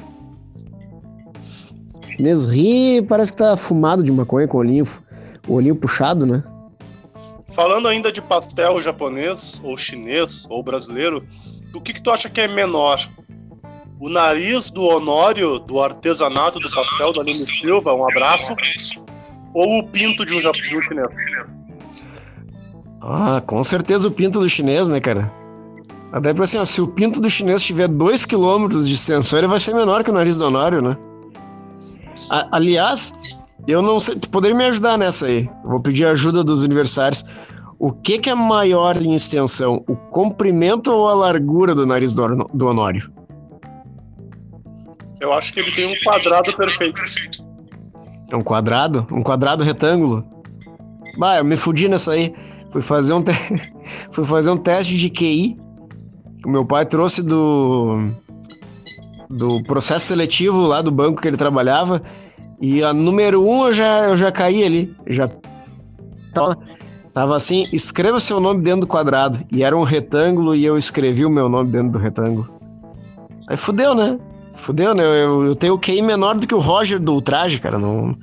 O 2.02 2.12
chinês 2.16 2.46
ri 2.46 3.02
parece 3.02 3.34
que 3.34 3.40
tá 3.40 3.58
fumado 3.58 4.02
de 4.02 4.12
maconha 4.12 4.48
com 4.48 4.58
o 4.58 4.60
olhinho, 4.62 4.88
o 5.48 5.54
olhinho 5.56 5.76
puxado, 5.76 6.26
né? 6.26 6.42
Falando 7.54 7.90
ainda 7.90 8.12
de 8.12 8.22
pastel 8.22 8.82
japonês, 8.82 9.62
ou 9.64 9.76
chinês, 9.76 10.48
ou 10.50 10.64
brasileiro, 10.64 11.26
o 11.76 11.82
que, 11.82 11.92
que 11.94 12.02
tu 12.02 12.12
acha 12.12 12.30
que 12.30 12.40
é 12.40 12.48
menor? 12.48 12.98
O 14.00 14.10
nariz 14.10 14.70
do 14.70 14.82
Honório, 14.84 15.60
do 15.60 15.82
artesanato 15.82 16.60
do 16.60 16.70
pastel 16.70 17.14
da 17.14 17.22
Aline 17.22 17.36
Silva, 17.36 17.92
um 17.96 18.10
abraço, 18.12 18.54
ou 19.54 19.80
o 19.80 19.88
pinto 19.88 20.26
de 20.26 20.36
um, 20.36 20.50
um 20.50 20.54
chinês? 20.54 21.08
Ah, 23.02 23.42
com 23.46 23.64
certeza 23.64 24.08
o 24.08 24.12
pinto 24.12 24.40
do 24.40 24.50
chinês, 24.50 24.88
né, 24.88 25.00
cara? 25.00 25.32
Até 26.12 26.34
porque 26.34 26.44
assim, 26.44 26.58
ó, 26.58 26.66
se 26.66 26.82
o 26.82 26.88
pinto 26.88 27.20
do 27.20 27.30
chinês 27.30 27.62
tiver 27.62 27.88
2 27.88 28.26
km 28.26 28.68
de 28.68 28.94
extensão, 28.94 29.40
ele 29.40 29.48
vai 29.48 29.60
ser 29.60 29.74
menor 29.74 30.04
que 30.04 30.12
o 30.12 30.14
nariz 30.14 30.38
do 30.38 30.46
Honório, 30.46 30.82
né? 30.82 30.98
A, 32.30 32.58
aliás, 32.58 33.14
eu 33.68 33.82
não 33.82 34.00
sei, 34.00 34.16
tu 34.16 34.30
poderia 34.30 34.56
me 34.56 34.66
ajudar 34.66 34.98
nessa 34.98 35.26
aí. 35.26 35.50
vou 35.64 35.80
pedir 35.80 36.06
ajuda 36.06 36.44
dos 36.44 36.64
aniversários. 36.64 37.26
O 37.78 37.92
que, 37.92 38.18
que 38.18 38.30
é 38.30 38.36
maior 38.36 39.02
em 39.02 39.14
extensão, 39.14 39.84
o 39.88 39.96
comprimento 39.96 40.92
ou 40.92 41.10
a 41.10 41.14
largura 41.14 41.76
do 41.76 41.86
nariz 41.86 42.14
do, 42.14 42.46
do 42.54 42.68
Honório? 42.68 43.12
Eu 45.26 45.34
acho 45.34 45.52
que 45.52 45.60
ele 45.60 45.72
tem 45.72 45.88
um 45.88 45.96
quadrado 46.04 46.56
perfeito. 46.56 47.02
É 48.32 48.36
um 48.36 48.44
quadrado? 48.44 49.08
Um 49.12 49.24
quadrado 49.24 49.64
retângulo? 49.64 50.24
Bah, 51.18 51.38
eu 51.38 51.44
me 51.44 51.58
fudi 51.58 51.90
nessa 51.90 52.12
aí. 52.12 52.32
Fui 52.72 52.84
fazer 52.84 53.14
um, 53.14 53.24
te... 53.24 53.32
Fui 54.14 54.24
fazer 54.24 54.52
um 54.52 54.58
teste 54.58 54.96
de 54.96 55.10
QI. 55.10 55.58
O 56.46 56.50
meu 56.50 56.64
pai 56.64 56.86
trouxe 56.86 57.24
do 57.24 58.12
do 59.32 59.64
processo 59.64 60.06
seletivo 60.06 60.62
lá 60.62 60.84
do 60.84 60.92
banco 60.92 61.20
que 61.20 61.28
ele 61.28 61.36
trabalhava 61.36 62.00
E 62.62 62.84
a 62.84 62.94
número 62.94 63.44
um 63.44 63.66
eu 63.66 63.74
já, 63.74 64.04
eu 64.04 64.16
já 64.16 64.32
caí 64.32 64.64
ali. 64.64 64.96
Já 65.08 65.26
tava, 66.36 66.56
tava 67.12 67.36
assim, 67.36 67.64
escreva 67.74 68.20
seu 68.20 68.40
nome 68.40 68.62
dentro 68.62 68.82
do 68.82 68.88
quadrado. 68.88 69.44
E 69.52 69.64
era 69.64 69.76
um 69.76 69.84
retângulo 69.84 70.56
e 70.56 70.64
eu 70.64 70.78
escrevi 70.78 71.26
o 71.26 71.32
meu 71.32 71.50
nome 71.50 71.72
dentro 71.72 71.94
do 71.94 71.98
retângulo. 71.98 72.48
Aí 73.50 73.58
fudeu, 73.58 73.96
né? 73.96 74.20
Fudeu, 74.58 74.94
né? 74.94 75.04
Eu, 75.04 75.46
eu 75.46 75.56
tenho 75.56 75.74
o 75.74 75.80
QI 75.80 76.02
menor 76.02 76.36
do 76.36 76.48
que 76.48 76.56
o 76.56 76.60
Roger 76.60 77.00
do 77.00 77.14
Ultraje, 77.14 77.60
cara. 77.60 77.78
Não, 77.78 78.18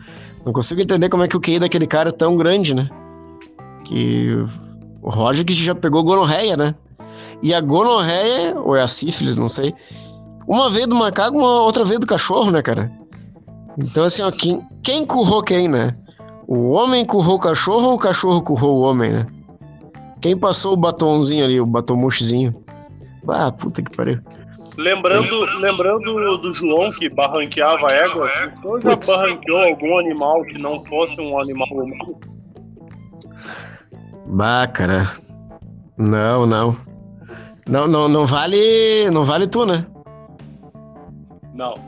não 0.45 0.53
consigo 0.53 0.81
entender 0.81 1.09
como 1.09 1.23
é 1.23 1.29
que 1.29 1.37
o 1.37 1.41
QI 1.41 1.59
daquele 1.59 1.87
cara 1.87 2.09
é 2.09 2.13
tão 2.13 2.37
grande, 2.37 2.75
né? 2.75 2.89
Que 3.85 4.45
o 5.01 5.11
Roger 5.11 5.45
que 5.45 5.53
já 5.53 5.75
pegou 5.75 6.03
gonorreia, 6.03 6.57
né? 6.57 6.75
E 7.43 7.53
a 7.53 7.61
gonorreia, 7.61 8.59
ou 8.59 8.77
é 8.77 8.83
a 8.83 8.87
sífilis, 8.87 9.37
não 9.37 9.49
sei. 9.49 9.75
Uma 10.47 10.71
vez 10.71 10.87
do 10.87 10.95
macaco, 10.95 11.37
uma 11.37 11.63
outra 11.63 11.85
vez 11.85 11.99
do 12.01 12.07
cachorro, 12.07 12.51
né, 12.51 12.63
cara? 12.63 12.91
Então, 13.79 14.05
assim, 14.05 14.23
ó, 14.23 14.31
quem, 14.31 14.61
quem 14.83 15.05
currou 15.05 15.43
quem, 15.43 15.69
né? 15.69 15.97
O 16.47 16.71
homem 16.71 17.05
currou 17.05 17.37
o 17.37 17.41
cachorro 17.41 17.89
ou 17.89 17.95
o 17.95 17.99
cachorro 17.99 18.43
currou 18.43 18.79
o 18.79 18.83
homem, 18.83 19.13
né? 19.13 19.27
Quem 20.21 20.37
passou 20.37 20.75
o 20.75 20.77
batonzinho 20.77 21.45
ali, 21.45 21.61
o 21.61 21.67
batomouchezinho? 21.67 22.55
Ah, 23.29 23.51
puta 23.51 23.83
que 23.83 23.97
pariu. 23.97 24.21
Lembrando, 24.77 25.47
lembrando 25.61 26.39
do 26.39 26.53
João 26.53 26.89
que 26.91 27.09
barranqueava 27.11 27.93
égua, 27.93 28.27
você 28.63 28.81
já 28.81 28.97
barranqueou 28.97 29.63
algum 29.63 29.99
animal 29.99 30.43
que 30.45 30.59
não 30.59 30.79
fosse 30.79 31.21
um 31.29 31.39
animal 31.39 31.69
humano? 31.73 32.21
Bah, 34.27 34.67
cara. 34.67 35.13
Não, 35.99 36.47
não. 36.47 36.77
Não, 37.69 37.87
não, 37.87 38.09
não 38.09 38.27
vale. 38.27 39.11
Não 39.11 39.25
vale 39.25 39.47
tu, 39.47 39.67
né? 39.67 39.87
Não. 41.55 41.79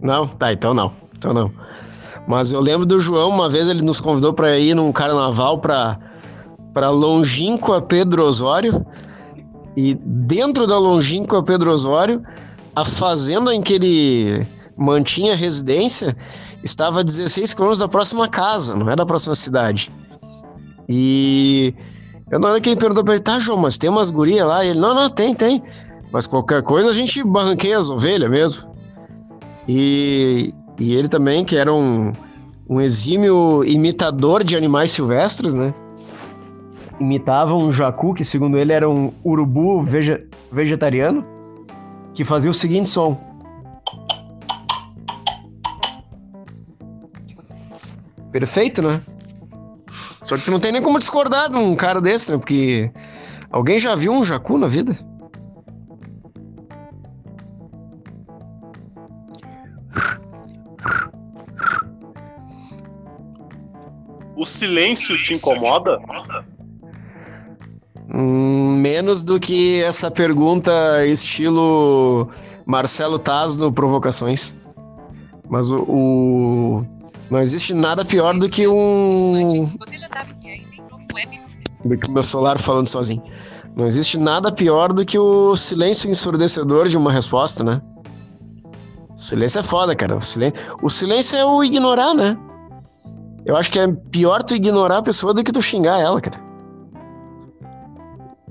Não? 0.00 0.26
Tá, 0.26 0.52
então 0.52 0.72
não. 0.72 0.92
Então 1.16 1.32
não. 1.32 1.50
Mas 2.28 2.52
eu 2.52 2.60
lembro 2.60 2.86
do 2.86 3.00
João, 3.00 3.30
uma 3.30 3.48
vez 3.48 3.68
ele 3.68 3.82
nos 3.82 4.00
convidou 4.00 4.32
para 4.32 4.56
ir 4.58 4.74
num 4.74 4.92
carnaval 4.92 5.58
para 5.58 5.98
para 6.72 6.90
Longínqua 6.90 7.82
Pedro 7.82 8.22
Osório. 8.24 8.86
E 9.80 9.94
dentro 9.94 10.66
da 10.66 10.76
Longínqua 10.76 11.40
Pedro 11.40 11.70
Osório, 11.70 12.20
a 12.74 12.84
fazenda 12.84 13.54
em 13.54 13.62
que 13.62 13.74
ele 13.74 14.44
mantinha 14.76 15.36
residência 15.36 16.16
estava 16.64 16.98
a 16.98 17.02
16 17.04 17.54
quilômetros 17.54 17.78
da 17.78 17.86
próxima 17.86 18.26
casa, 18.26 18.74
não 18.74 18.90
é 18.90 18.96
da 18.96 19.06
próxima 19.06 19.36
cidade. 19.36 19.88
E 20.88 21.72
eu 22.28 22.40
na 22.40 22.48
hora 22.48 22.60
que 22.60 22.70
ele 22.70 22.80
perguntou 22.80 23.04
pra 23.04 23.14
ele, 23.14 23.22
tá, 23.22 23.38
João, 23.38 23.56
mas 23.56 23.78
tem 23.78 23.88
umas 23.88 24.10
gurias 24.10 24.44
lá? 24.44 24.64
E 24.64 24.70
ele, 24.70 24.80
não, 24.80 24.96
não, 24.96 25.08
tem, 25.08 25.32
tem. 25.32 25.62
Mas 26.10 26.26
qualquer 26.26 26.60
coisa 26.64 26.90
a 26.90 26.92
gente 26.92 27.22
barranqueia 27.22 27.78
as 27.78 27.88
ovelhas 27.88 28.28
mesmo. 28.28 28.74
E, 29.68 30.52
e 30.76 30.96
ele 30.96 31.06
também, 31.06 31.44
que 31.44 31.56
era 31.56 31.72
um, 31.72 32.12
um 32.68 32.80
exímio 32.80 33.62
imitador 33.64 34.42
de 34.42 34.56
animais 34.56 34.90
silvestres, 34.90 35.54
né? 35.54 35.72
Imitava 37.00 37.54
um 37.54 37.70
jacu, 37.70 38.12
que 38.12 38.24
segundo 38.24 38.58
ele 38.58 38.72
era 38.72 38.88
um 38.88 39.12
urubu 39.24 39.82
vege, 39.82 40.26
vegetariano, 40.50 41.24
que 42.12 42.24
fazia 42.24 42.50
o 42.50 42.54
seguinte 42.54 42.88
som. 42.88 43.16
Perfeito, 48.32 48.82
né? 48.82 49.00
Só 50.28 50.36
que 50.36 50.50
não 50.50 50.60
tem 50.60 50.72
nem 50.72 50.82
como 50.82 50.98
discordar 50.98 51.50
de 51.50 51.56
um 51.56 51.74
cara 51.74 52.00
desse, 52.00 52.30
né? 52.30 52.36
Porque 52.36 52.90
alguém 53.50 53.78
já 53.78 53.94
viu 53.94 54.12
um 54.12 54.22
jacu 54.22 54.58
na 54.58 54.66
vida? 54.66 54.94
O 64.36 64.44
silêncio 64.44 65.16
te 65.16 65.34
incomoda? 65.34 65.98
Hum, 68.20 68.80
menos 68.80 69.22
do 69.22 69.38
que 69.38 69.80
essa 69.80 70.10
pergunta 70.10 70.72
estilo 71.06 72.28
Marcelo 72.66 73.16
Taz 73.16 73.54
no 73.54 73.72
Provocações. 73.72 74.56
Mas 75.48 75.70
o, 75.70 75.84
o, 75.84 76.86
não 77.30 77.38
existe 77.38 77.72
nada 77.72 78.04
pior 78.04 78.36
do 78.36 78.48
que 78.48 78.66
um. 78.66 79.66
Você 79.78 79.98
já 79.98 80.08
sabe 80.08 80.34
que 80.40 80.48
ainda 80.48 80.90
novo 80.90 81.06
web. 81.14 81.40
Do 81.84 81.96
que 81.96 82.08
o 82.08 82.12
meu 82.12 82.24
celular 82.24 82.58
falando 82.58 82.88
sozinho. 82.88 83.22
Não 83.76 83.86
existe 83.86 84.18
nada 84.18 84.50
pior 84.50 84.92
do 84.92 85.06
que 85.06 85.16
o 85.16 85.54
silêncio 85.54 86.10
ensurdecedor 86.10 86.88
de 86.88 86.96
uma 86.96 87.12
resposta, 87.12 87.62
né? 87.62 87.80
O 89.14 89.16
silêncio 89.16 89.60
é 89.60 89.62
foda, 89.62 89.94
cara. 89.94 90.16
O 90.16 90.20
silêncio, 90.20 90.58
o 90.82 90.90
silêncio 90.90 91.38
é 91.38 91.44
o 91.44 91.62
ignorar, 91.62 92.14
né? 92.14 92.36
Eu 93.46 93.56
acho 93.56 93.70
que 93.70 93.78
é 93.78 93.86
pior 94.10 94.42
tu 94.42 94.56
ignorar 94.56 94.98
a 94.98 95.02
pessoa 95.02 95.32
do 95.32 95.44
que 95.44 95.52
tu 95.52 95.62
xingar 95.62 96.00
ela, 96.00 96.20
cara. 96.20 96.47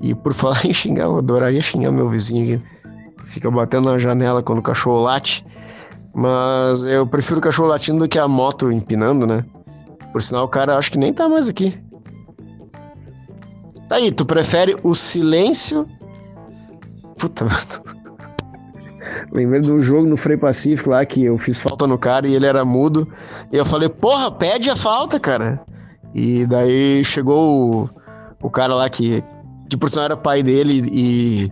E 0.02 0.14
por 0.16 0.34
falar 0.36 0.66
em 0.66 0.74
xingar, 0.74 1.06
eu 1.06 1.18
adoraria 1.18 1.62
xingar 1.62 1.92
meu 1.92 2.10
vizinho. 2.10 2.62
Fica 3.26 3.52
batendo 3.52 3.92
na 3.92 3.98
janela 3.98 4.42
quando 4.42 4.60
o 4.60 4.64
cachorro 4.64 5.04
late. 5.04 5.46
Mas 6.14 6.86
eu 6.86 7.06
prefiro 7.06 7.40
o 7.40 7.44
cachorro 7.44 7.70
latindo 7.70 8.00
do 8.00 8.10
que 8.10 8.18
a 8.18 8.28
moto 8.28 8.72
empinando, 8.72 9.28
né? 9.28 9.46
Por 10.12 10.24
sinal, 10.24 10.46
o 10.46 10.48
cara 10.48 10.78
acho 10.78 10.92
que 10.92 10.98
nem 10.98 11.14
tá 11.14 11.30
mais 11.30 11.48
aqui. 11.48 11.80
Tá 13.88 13.98
aí, 13.98 14.12
tu 14.12 14.26
prefere 14.26 14.76
o 14.84 14.96
silêncio. 14.96 15.88
Puta, 17.20 17.46
mano. 17.46 17.58
Lembrei 19.32 19.62
de 19.62 19.72
um 19.72 19.80
jogo 19.80 20.08
no 20.08 20.18
Frei 20.18 20.38
Pacífico 20.38 20.90
lá 20.90 21.06
que 21.06 21.24
eu 21.24 21.38
fiz 21.38 21.60
falta 21.60 21.86
no 21.86 21.98
cara 21.98 22.28
e 22.28 22.34
ele 22.34 22.46
era 22.46 22.66
mudo. 22.66 23.08
E 23.52 23.58
eu 23.58 23.66
falei, 23.66 23.90
porra, 23.90 24.32
pede 24.32 24.70
a 24.70 24.76
falta, 24.76 25.20
cara. 25.20 25.62
E 26.14 26.46
daí 26.48 27.04
chegou 27.06 27.84
o, 27.84 27.90
o 28.42 28.50
cara 28.50 28.74
lá 28.74 28.90
que, 28.90 29.24
que 29.70 29.78
por 29.78 29.90
sinal 29.90 30.06
era 30.06 30.18
pai 30.18 30.42
dele 30.42 30.88
e, 30.92 31.52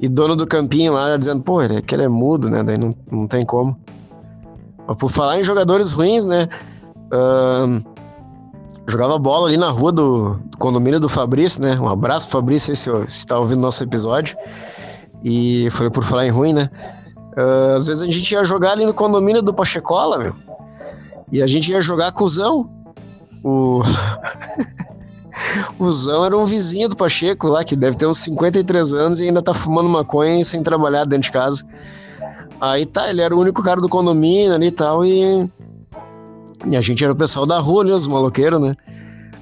e 0.00 0.08
dono 0.08 0.36
do 0.36 0.46
campinho 0.46 0.92
lá, 0.92 1.16
dizendo, 1.16 1.42
pô, 1.42 1.62
é 1.62 1.80
que 1.80 1.94
ele 1.94 2.04
é 2.04 2.08
mudo, 2.08 2.48
né? 2.50 2.62
Daí 2.62 2.76
não, 2.76 2.94
não 3.10 3.26
tem 3.26 3.44
como. 3.44 3.78
Mas 4.86 4.96
por 4.96 5.10
falar 5.10 5.38
em 5.38 5.42
jogadores 5.42 5.90
ruins, 5.90 6.24
né? 6.24 6.48
Uh, 7.06 7.82
jogava 8.86 9.18
bola 9.18 9.48
ali 9.48 9.56
na 9.56 9.70
rua 9.70 9.92
do, 9.92 10.34
do, 10.34 10.58
condomínio 10.58 11.00
do 11.00 11.08
Fabrício, 11.08 11.62
né? 11.62 11.78
Um 11.78 11.88
abraço 11.88 12.26
pro 12.26 12.38
Fabrício, 12.38 12.74
se, 12.76 12.90
se 13.06 13.26
tá 13.26 13.38
ouvindo 13.38 13.60
nosso 13.60 13.82
episódio. 13.82 14.36
E 15.22 15.68
foi 15.70 15.90
por 15.90 16.04
falar 16.04 16.26
em 16.26 16.30
ruim, 16.30 16.52
né? 16.52 16.70
Uh, 17.36 17.74
às 17.76 17.86
vezes 17.86 18.02
a 18.02 18.06
gente 18.06 18.30
ia 18.30 18.44
jogar 18.44 18.72
ali 18.72 18.84
no 18.84 18.94
condomínio 18.94 19.42
do 19.42 19.54
Pachecola, 19.54 20.18
meu. 20.18 20.34
E 21.32 21.42
a 21.42 21.46
gente 21.46 21.72
ia 21.72 21.80
jogar 21.80 22.12
cuzão. 22.12 22.70
O. 23.42 23.82
o 25.78 25.90
Zão 25.92 26.24
era 26.24 26.36
um 26.36 26.44
vizinho 26.44 26.88
do 26.88 26.96
Pacheco 26.96 27.48
lá, 27.48 27.64
que 27.64 27.74
deve 27.74 27.96
ter 27.96 28.06
uns 28.06 28.18
53 28.18 28.92
anos 28.92 29.20
e 29.20 29.24
ainda 29.24 29.42
tá 29.42 29.52
fumando 29.52 29.88
maconha 29.88 30.44
sem 30.44 30.62
trabalhar 30.62 31.04
dentro 31.04 31.24
de 31.24 31.32
casa. 31.32 31.64
Aí 32.60 32.86
tá, 32.86 33.10
ele 33.10 33.20
era 33.20 33.34
o 33.34 33.40
único 33.40 33.62
cara 33.62 33.80
do 33.80 33.88
condomínio 33.88 34.54
ali 34.54 34.68
e 34.68 34.70
tal, 34.70 35.04
e. 35.04 35.48
E 36.66 36.76
a 36.76 36.80
gente 36.80 37.04
era 37.04 37.12
o 37.12 37.16
pessoal 37.16 37.44
da 37.44 37.58
rua 37.58 37.82
ali, 37.82 37.92
os 37.92 38.06
maloqueiros, 38.06 38.60
né? 38.60 38.74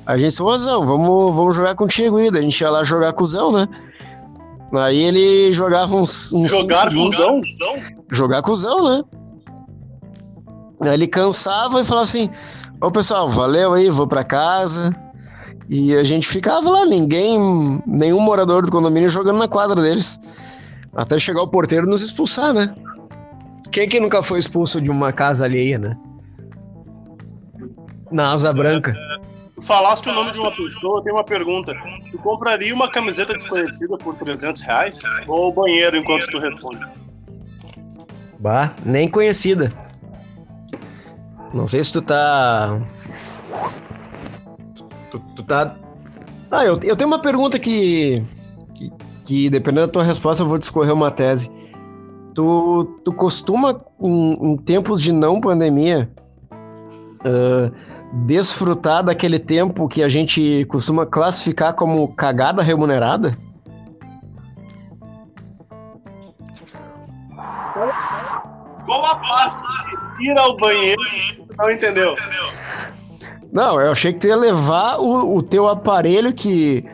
A 0.04 0.16
gente 0.16 0.30
disse, 0.30 0.42
ô 0.42 0.56
Zão, 0.56 0.84
vamos, 0.84 1.36
vamos 1.36 1.54
jogar 1.54 1.76
contigo 1.76 2.16
aí. 2.16 2.30
Daí 2.30 2.40
a 2.40 2.44
gente 2.44 2.60
ia 2.60 2.70
lá 2.70 2.82
jogar 2.82 3.12
cuzão, 3.12 3.52
né? 3.52 3.68
Aí 4.74 5.02
ele 5.02 5.52
jogava 5.52 5.94
uns. 5.94 6.32
uns 6.32 6.50
Jogar 6.50 6.90
cuzão? 6.90 7.40
Jogar 8.10 8.42
cuzão, 8.42 8.88
né? 8.88 9.04
Aí 10.80 10.94
ele 10.94 11.06
cansava 11.06 11.80
e 11.80 11.84
falava 11.84 12.04
assim: 12.04 12.28
Ô 12.80 12.90
pessoal, 12.90 13.28
valeu 13.28 13.74
aí, 13.74 13.88
vou 13.90 14.06
pra 14.06 14.24
casa. 14.24 14.96
E 15.74 15.96
a 15.96 16.04
gente 16.04 16.28
ficava 16.28 16.68
lá, 16.68 16.84
ninguém, 16.84 17.82
nenhum 17.86 18.20
morador 18.20 18.66
do 18.66 18.70
condomínio 18.70 19.08
jogando 19.08 19.38
na 19.38 19.48
quadra 19.48 19.80
deles. 19.80 20.20
Até 20.94 21.18
chegar 21.18 21.40
o 21.40 21.48
porteiro 21.48 21.86
nos 21.86 22.02
expulsar, 22.02 22.52
né? 22.52 22.74
Quem 23.70 23.88
que 23.88 23.98
nunca 23.98 24.22
foi 24.22 24.38
expulso 24.38 24.82
de 24.82 24.90
uma 24.90 25.14
casa 25.14 25.46
alheia, 25.46 25.78
né? 25.78 25.96
Na 28.10 28.34
asa 28.34 28.52
branca. 28.52 28.94
Falaste 29.62 30.10
o 30.10 30.12
nome 30.12 30.32
de 30.32 30.40
uma 30.40 30.50
pessoa, 30.50 30.98
eu 30.98 31.02
tenho 31.04 31.16
uma 31.16 31.24
pergunta. 31.24 31.74
Tu 32.10 32.18
compraria 32.18 32.74
uma 32.74 32.90
camiseta 32.90 33.32
desconhecida 33.32 33.96
por 33.96 34.14
300 34.14 34.60
reais? 34.60 35.00
Ou 35.26 35.48
o 35.48 35.52
banheiro 35.54 35.96
enquanto 35.96 36.26
tu 36.26 36.38
responde? 36.38 36.86
Bah, 38.38 38.74
nem 38.84 39.08
conhecida. 39.08 39.72
Não 41.54 41.66
sei 41.66 41.82
se 41.82 41.94
tu 41.94 42.02
tá. 42.02 42.78
Tá. 45.46 45.76
Ah, 46.50 46.64
eu, 46.64 46.78
eu 46.82 46.96
tenho 46.96 47.08
uma 47.08 47.20
pergunta 47.20 47.58
que, 47.58 48.22
que, 48.74 48.92
que, 49.24 49.50
dependendo 49.50 49.86
da 49.86 49.92
tua 49.92 50.02
resposta, 50.02 50.42
eu 50.42 50.48
vou 50.48 50.58
discorrer 50.58 50.92
uma 50.92 51.10
tese. 51.10 51.50
Tu, 52.34 53.00
tu 53.04 53.12
costuma, 53.12 53.80
em, 54.00 54.52
em 54.52 54.56
tempos 54.56 55.00
de 55.00 55.12
não 55.12 55.40
pandemia, 55.40 56.10
uh, 57.20 57.72
desfrutar 58.26 59.02
daquele 59.02 59.38
tempo 59.38 59.88
que 59.88 60.02
a 60.02 60.08
gente 60.08 60.64
costuma 60.66 61.06
classificar 61.06 61.74
como 61.74 62.14
cagada 62.14 62.62
remunerada? 62.62 63.36
Qual 68.84 69.06
a 69.06 69.16
parte 69.16 69.62
de 70.18 70.30
ir 70.30 70.38
ao 70.38 70.56
banheiro 70.56 71.02
não 71.56 71.70
entendeu? 71.70 72.14
Não, 72.14 72.61
eu 73.60 73.92
achei 73.92 74.12
que 74.12 74.20
tu 74.20 74.26
ia 74.26 74.36
levar 74.36 74.98
o, 74.98 75.36
o 75.36 75.42
teu 75.42 75.68
aparelho 75.68 76.32
que, 76.32 76.84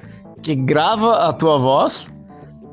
que 0.42 0.54
grava 0.54 1.28
a 1.28 1.32
tua 1.32 1.58
voz 1.58 2.12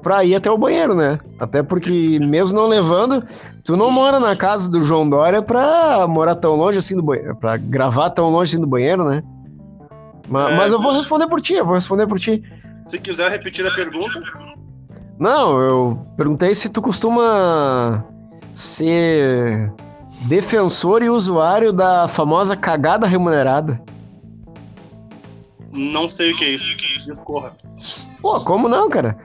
pra 0.02 0.24
ir 0.24 0.36
até 0.36 0.50
o 0.50 0.58
banheiro, 0.58 0.96
né? 0.96 1.20
Até 1.40 1.62
porque, 1.62 2.20
mesmo 2.20 2.60
não 2.60 2.68
levando, 2.68 3.24
tu 3.64 3.78
não 3.78 3.92
mora 3.92 4.20
na 4.20 4.36
casa 4.36 4.70
do 4.70 4.82
João 4.82 5.10
Dória 5.10 5.42
pra 5.42 6.06
morar 6.08 6.36
tão 6.36 6.56
longe 6.56 6.78
assim 6.78 6.96
do 6.96 7.04
banheiro, 7.04 7.36
pra 7.36 7.58
gravar 7.58 8.10
tão 8.12 8.30
longe 8.30 8.52
assim 8.52 8.62
do 8.62 8.68
banheiro, 8.68 9.06
né? 9.06 9.24
Mas, 10.28 10.52
é, 10.52 10.58
mas 10.58 10.72
eu 10.72 10.82
vou 10.82 10.92
responder 10.92 11.28
por 11.28 11.42
ti, 11.42 11.54
eu 11.54 11.66
vou 11.66 11.76
responder 11.76 12.08
por 12.08 12.20
ti. 12.20 12.44
Se 12.82 13.00
quiser 13.00 13.32
repetir 13.32 13.66
a 13.68 13.72
pergunta. 13.72 14.22
Não, 15.20 15.60
eu 15.60 16.08
perguntei 16.18 16.54
se 16.54 16.70
tu 16.70 16.82
costuma 16.82 18.04
ser 18.54 19.72
defensor 20.26 21.02
e 21.04 21.10
usuário 21.10 21.72
da 21.72 22.08
famosa 22.08 22.56
cagada 22.56 23.08
remunerada. 23.08 23.82
Não 25.72 26.08
sei 26.10 26.32
o 26.32 26.38
que 26.38 26.46
é 26.46 26.50
isso. 26.50 26.78
Discorra. 26.78 27.52
Pô, 28.22 28.40
como 28.42 28.68
não, 28.68 28.90
cara? 28.90 29.18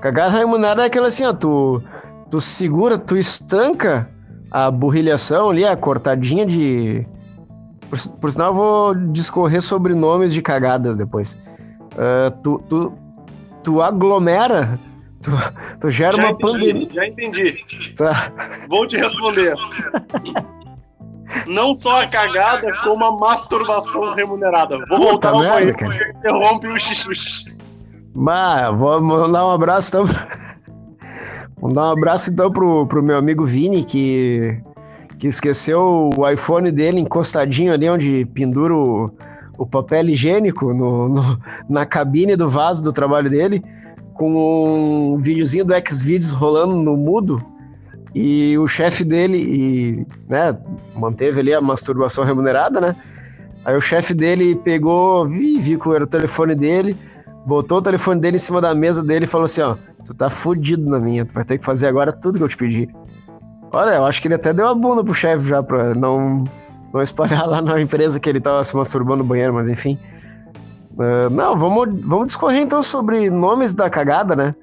Cagada 0.00 0.38
remunerada 0.38 0.82
é 0.82 0.86
aquela 0.86 1.08
assim, 1.08 1.24
ó, 1.24 1.32
tu, 1.32 1.82
tu 2.30 2.40
segura, 2.40 2.96
tu 2.96 3.16
estanca 3.16 4.08
a 4.50 4.70
burrilhação 4.70 5.50
ali, 5.50 5.64
a 5.64 5.76
cortadinha 5.76 6.46
de. 6.46 7.06
Por, 7.90 7.98
por 8.20 8.32
sinal, 8.32 8.48
eu 8.48 8.54
vou 8.54 8.94
discorrer 8.94 9.60
sobre 9.60 9.94
nomes 9.94 10.32
de 10.32 10.42
cagadas 10.42 10.96
depois. 10.96 11.36
Uh, 11.92 12.30
tu, 12.42 12.62
tu, 12.68 12.92
tu 13.62 13.82
aglomera 13.82 14.78
Tu, 15.26 15.32
tu 15.80 15.90
gera 15.90 16.16
já 16.16 16.22
uma 16.22 16.38
pandemia. 16.38 16.88
Já 16.88 17.04
entendi. 17.04 17.56
Tá. 17.96 18.30
Vou 18.68 18.86
te 18.86 18.96
responder. 18.96 19.52
Não 21.48 21.74
só 21.74 22.02
a 22.02 22.06
cagada, 22.06 22.72
como 22.84 23.04
a 23.04 23.16
masturbação 23.16 24.14
remunerada. 24.14 24.78
Vou 24.88 24.98
voltar 25.00 25.30
ao 25.30 25.40
banheiro 25.40 25.76
interrompe 26.16 26.68
o 26.68 26.78
xixi. 26.78 27.58
Mas, 28.14 28.72
vou 28.76 29.02
mandar 29.02 29.44
um 29.44 29.50
abraço 29.50 29.88
então. 29.88 30.04
Vou 31.58 31.74
dar 31.74 31.88
um 31.88 31.92
abraço 31.92 32.30
então 32.30 32.52
pro, 32.52 32.86
pro 32.86 33.02
meu 33.02 33.18
amigo 33.18 33.44
Vini, 33.44 33.82
que, 33.82 34.62
que 35.18 35.26
esqueceu 35.26 36.12
o 36.16 36.30
iPhone 36.30 36.70
dele 36.70 37.00
encostadinho 37.00 37.72
ali 37.72 37.90
onde 37.90 38.24
pendura 38.26 38.72
o, 38.72 39.10
o 39.58 39.66
papel 39.66 40.08
higiênico 40.10 40.72
no, 40.72 41.08
no, 41.08 41.40
na 41.68 41.84
cabine 41.84 42.36
do 42.36 42.48
vaso 42.48 42.84
do 42.84 42.92
trabalho 42.92 43.28
dele 43.28 43.60
com 44.16 45.14
um 45.14 45.18
videozinho 45.18 45.64
do 45.64 45.74
Xvideos 45.74 46.32
rolando 46.32 46.74
no 46.74 46.96
mudo 46.96 47.44
e 48.14 48.56
o 48.56 48.66
chefe 48.66 49.04
dele 49.04 49.38
e, 49.38 50.06
né, 50.28 50.56
manteve 50.94 51.40
ali 51.40 51.52
a 51.52 51.60
masturbação 51.60 52.24
remunerada, 52.24 52.80
né? 52.80 52.96
Aí 53.64 53.76
o 53.76 53.80
chefe 53.80 54.14
dele 54.14 54.54
pegou, 54.54 55.28
vi, 55.28 55.58
vi 55.58 55.78
que 55.78 55.90
era 55.90 56.04
o 56.04 56.06
telefone 56.06 56.54
dele, 56.54 56.96
botou 57.44 57.78
o 57.78 57.82
telefone 57.82 58.20
dele 58.20 58.36
em 58.36 58.38
cima 58.38 58.60
da 58.60 58.74
mesa 58.74 59.02
dele 59.02 59.24
e 59.24 59.28
falou 59.28 59.44
assim, 59.44 59.60
ó, 59.60 59.76
tu 60.04 60.14
tá 60.14 60.30
fudido 60.30 60.88
na 60.88 60.98
minha, 60.98 61.24
tu 61.24 61.34
vai 61.34 61.44
ter 61.44 61.58
que 61.58 61.64
fazer 61.64 61.88
agora 61.88 62.12
tudo 62.12 62.38
que 62.38 62.44
eu 62.44 62.48
te 62.48 62.56
pedi. 62.56 62.88
Olha, 63.72 63.96
eu 63.96 64.06
acho 64.06 64.22
que 64.22 64.28
ele 64.28 64.36
até 64.36 64.52
deu 64.52 64.68
a 64.68 64.74
bunda 64.74 65.04
pro 65.04 65.12
chefe 65.12 65.46
já 65.48 65.62
pra 65.62 65.94
não, 65.94 66.44
não 66.94 67.02
espalhar 67.02 67.44
lá 67.48 67.60
na 67.60 67.80
empresa 67.80 68.18
que 68.18 68.28
ele 68.28 68.40
tava 68.40 68.64
se 68.64 68.74
masturbando 68.74 69.22
no 69.22 69.28
banheiro, 69.28 69.52
mas 69.52 69.68
enfim. 69.68 69.98
Uh, 70.96 71.28
não, 71.30 71.56
vamos, 71.56 72.00
vamos 72.02 72.26
discorrer 72.28 72.62
então 72.62 72.82
sobre 72.82 73.28
nomes 73.28 73.74
da 73.74 73.90
cagada, 73.90 74.34
né? 74.34 74.54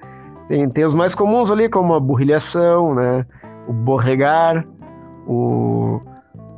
Tem, 0.48 0.68
tem 0.68 0.84
os 0.84 0.94
mais 0.94 1.14
comuns 1.14 1.52
ali, 1.52 1.70
como 1.70 1.94
a 1.94 2.00
burrilhação, 2.00 2.96
né? 2.96 3.26
O 3.68 3.74
borregar, 3.74 4.66
o 5.28 6.02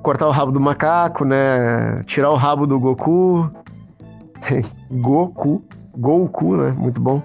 cortar 0.02 0.28
o 0.28 0.32
rabo 0.32 0.52
do 0.52 0.60
macaco, 0.60 1.26
né? 1.26 2.04
Tirar 2.06 2.32
o 2.32 2.36
rabo 2.36 2.66
do 2.66 2.80
Goku. 2.80 3.50
Tem 4.48 4.64
Goku, 5.02 5.62
Goku, 5.98 6.56
né? 6.56 6.74
Muito 6.78 7.02
bom. 7.02 7.22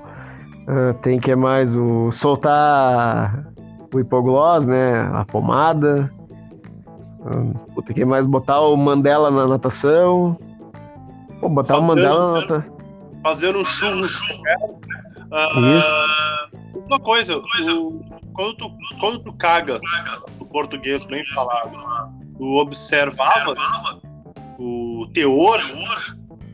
Uh, 0.63 0.95
tem 1.03 1.21
que 1.21 1.31
é 1.31 1.37
mais 1.37 1.77
o 1.77 2.11
soltar 2.11 3.47
o 3.95 4.01
hipoglós, 4.01 4.67
né? 4.67 5.09
A 5.13 5.25
pomada. 5.25 6.11
Uh, 7.21 7.59
puta, 7.75 7.95
que 7.95 8.05
mais 8.05 8.27
botar 8.27 8.61
o 8.61 8.77
Mandela 8.77 9.31
na 9.31 9.47
natação. 9.47 10.37
Pô, 11.41 11.49
botar 11.49 11.79
o 11.79 11.85
fazendo, 11.85 12.33
na 12.33 12.65
Fazer 13.23 13.57
um 13.57 13.65
churro. 13.65 14.01
Uh, 15.31 16.79
uma 16.87 16.99
coisa, 17.01 17.41
tu, 17.41 18.05
quando, 18.33 18.55
tu, 18.57 18.71
quando 18.99 19.25
tu 19.25 19.33
cagas, 19.35 19.81
o 20.39 20.45
português 20.47 21.05
bem 21.05 21.25
falado, 21.25 22.13
tu 22.37 22.59
observava 22.59 23.55
o 24.59 25.07
teor, 25.15 25.61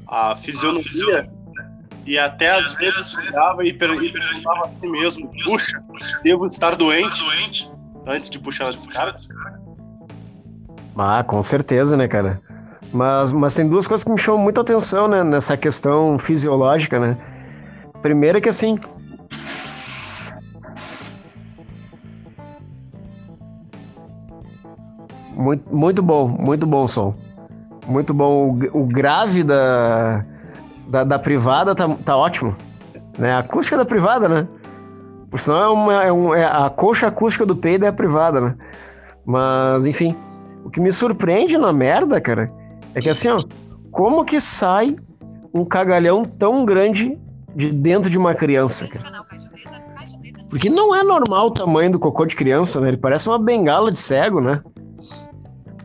a 0.09 0.37
fisionomia, 0.37 1.31
e 2.05 2.19
até 2.19 2.51
às 2.51 2.75
vezes 2.75 3.13
chegava 3.13 3.65
e, 3.65 3.73
perguntava 3.73 4.67
a 4.67 4.73
si 4.73 4.87
mesmo: 4.89 5.31
puxa, 5.45 5.83
devo 6.23 6.47
estar 6.47 6.77
doente? 6.77 7.71
antes 8.07 8.31
de 8.31 8.39
puxar 8.39 8.69
a 8.69 8.71
descarga? 8.71 9.17
Ah, 10.97 11.23
com 11.25 11.43
certeza, 11.43 11.97
né, 11.97 12.09
cara? 12.09 12.41
Mas, 12.97 13.31
mas 13.31 13.55
tem 13.55 13.69
duas 13.69 13.87
coisas 13.87 14.03
que 14.03 14.11
me 14.11 14.17
chamam 14.17 14.41
muita 14.41 14.63
atenção, 14.63 15.07
né, 15.07 15.23
nessa 15.23 15.55
questão 15.55 16.17
fisiológica, 16.17 16.99
né? 16.99 17.19
Primeiro 18.01 18.39
é 18.39 18.41
que 18.41 18.49
assim. 18.49 18.79
Muito, 25.35 25.77
muito 25.77 26.03
bom, 26.03 26.27
muito 26.27 26.67
bom 26.67 26.85
o 26.85 26.89
som. 26.89 27.15
Muito 27.87 28.15
bom. 28.15 28.59
O, 28.73 28.81
o 28.81 28.87
grave 28.87 29.45
da, 29.45 30.25
da, 30.89 31.05
da, 31.05 31.19
privada 31.19 31.75
tá, 31.75 31.87
tá 32.03 32.17
ótimo. 32.17 32.57
Né? 33.19 33.31
A 33.31 33.41
acústica 33.41 33.77
da 33.77 33.85
privada, 33.85 34.27
né? 34.27 34.49
Por 35.31 35.39
sinal, 35.39 35.65
é, 35.65 35.69
uma, 35.69 36.05
é, 36.05 36.13
um, 36.13 36.35
é 36.35 36.45
a 36.47 36.71
coxa 36.71 37.09
acústica 37.09 37.45
do 37.45 37.55
peido 37.55 37.85
é 37.85 37.89
a 37.89 37.93
privada, 37.93 38.41
né? 38.41 38.55
Mas, 39.27 39.85
enfim. 39.85 40.17
O 40.65 40.71
que 40.71 40.81
me 40.81 40.91
surpreende 40.91 41.59
na 41.59 41.73
merda, 41.73 42.21
cara, 42.21 42.51
é 42.97 43.01
que 43.01 43.11
assim, 43.11 43.29
ó, 43.29 43.45
como 43.93 44.25
que 44.25 44.41
sai 44.41 44.97
um 45.53 45.67
cagalhão 45.67 46.25
tão 46.25 46.65
grande 46.65 47.19
de 47.55 47.71
dentro 47.71 48.09
de 48.09 48.17
uma 48.17 48.35
criança, 48.35 48.89
cara? 48.89 49.23
Porque 50.49 50.71
não 50.71 50.95
é 50.95 51.03
normal 51.03 51.49
o 51.49 51.51
tamanho 51.51 51.93
do 51.93 51.99
cocô 51.99 52.25
de 52.25 52.35
criança, 52.35 52.81
né? 52.81 52.89
Ele 52.89 52.97
parece 52.97 53.29
uma 53.29 53.39
bengala 53.39 53.93
de 53.93 53.99
cego, 53.99 54.41
né? 54.41 54.63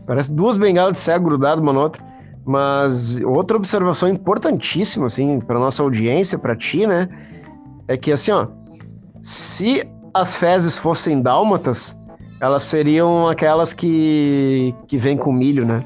Parece 0.08 0.34
duas 0.34 0.56
bengalas 0.56 0.94
de 0.94 1.02
cego 1.02 1.26
grudadas 1.26 1.62
uma 1.62 1.74
na 1.74 1.82
outra. 1.82 2.02
Mas 2.46 3.20
outra 3.22 3.58
observação 3.58 4.08
importantíssima, 4.08 5.08
assim, 5.08 5.42
para 5.42 5.60
nossa 5.60 5.84
audiência, 5.84 6.40
para 6.40 6.56
ti, 6.56 6.88
né? 6.88 7.10
É 7.90 7.98
que, 7.98 8.14
assim, 8.14 8.32
ó, 8.32 8.48
se 9.22 9.86
as 10.14 10.34
fezes 10.34 10.78
fossem 10.78 11.22
dálmatas, 11.22 12.00
elas 12.40 12.64
seriam 12.64 13.28
aquelas 13.28 13.74
que, 13.74 14.74
que 14.88 14.98
vêm 14.98 15.18
com 15.18 15.34
milho, 15.34 15.66
né? 15.66 15.84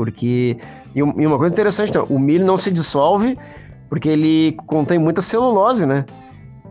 Porque. 0.00 0.56
E 0.94 1.02
uma 1.02 1.36
coisa 1.36 1.52
interessante, 1.52 1.90
então, 1.90 2.06
o 2.08 2.18
milho 2.18 2.46
não 2.46 2.56
se 2.56 2.70
dissolve 2.70 3.38
porque 3.90 4.08
ele 4.08 4.56
contém 4.66 4.98
muita 4.98 5.20
celulose, 5.20 5.84
né? 5.84 6.06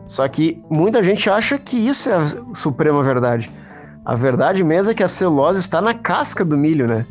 Só 0.04 0.26
que 0.26 0.60
muita 0.68 1.00
gente 1.00 1.30
acha 1.30 1.56
que 1.56 1.76
isso 1.76 2.10
é 2.10 2.16
a 2.16 2.26
suprema 2.56 3.04
verdade. 3.04 3.48
A 4.04 4.16
verdade 4.16 4.64
mesmo 4.64 4.90
é 4.90 4.94
que 4.96 5.04
a 5.04 5.06
celulose 5.06 5.60
está 5.60 5.80
na 5.80 5.94
casca 5.94 6.44
do 6.44 6.58
milho, 6.58 6.88
né? 6.88 7.06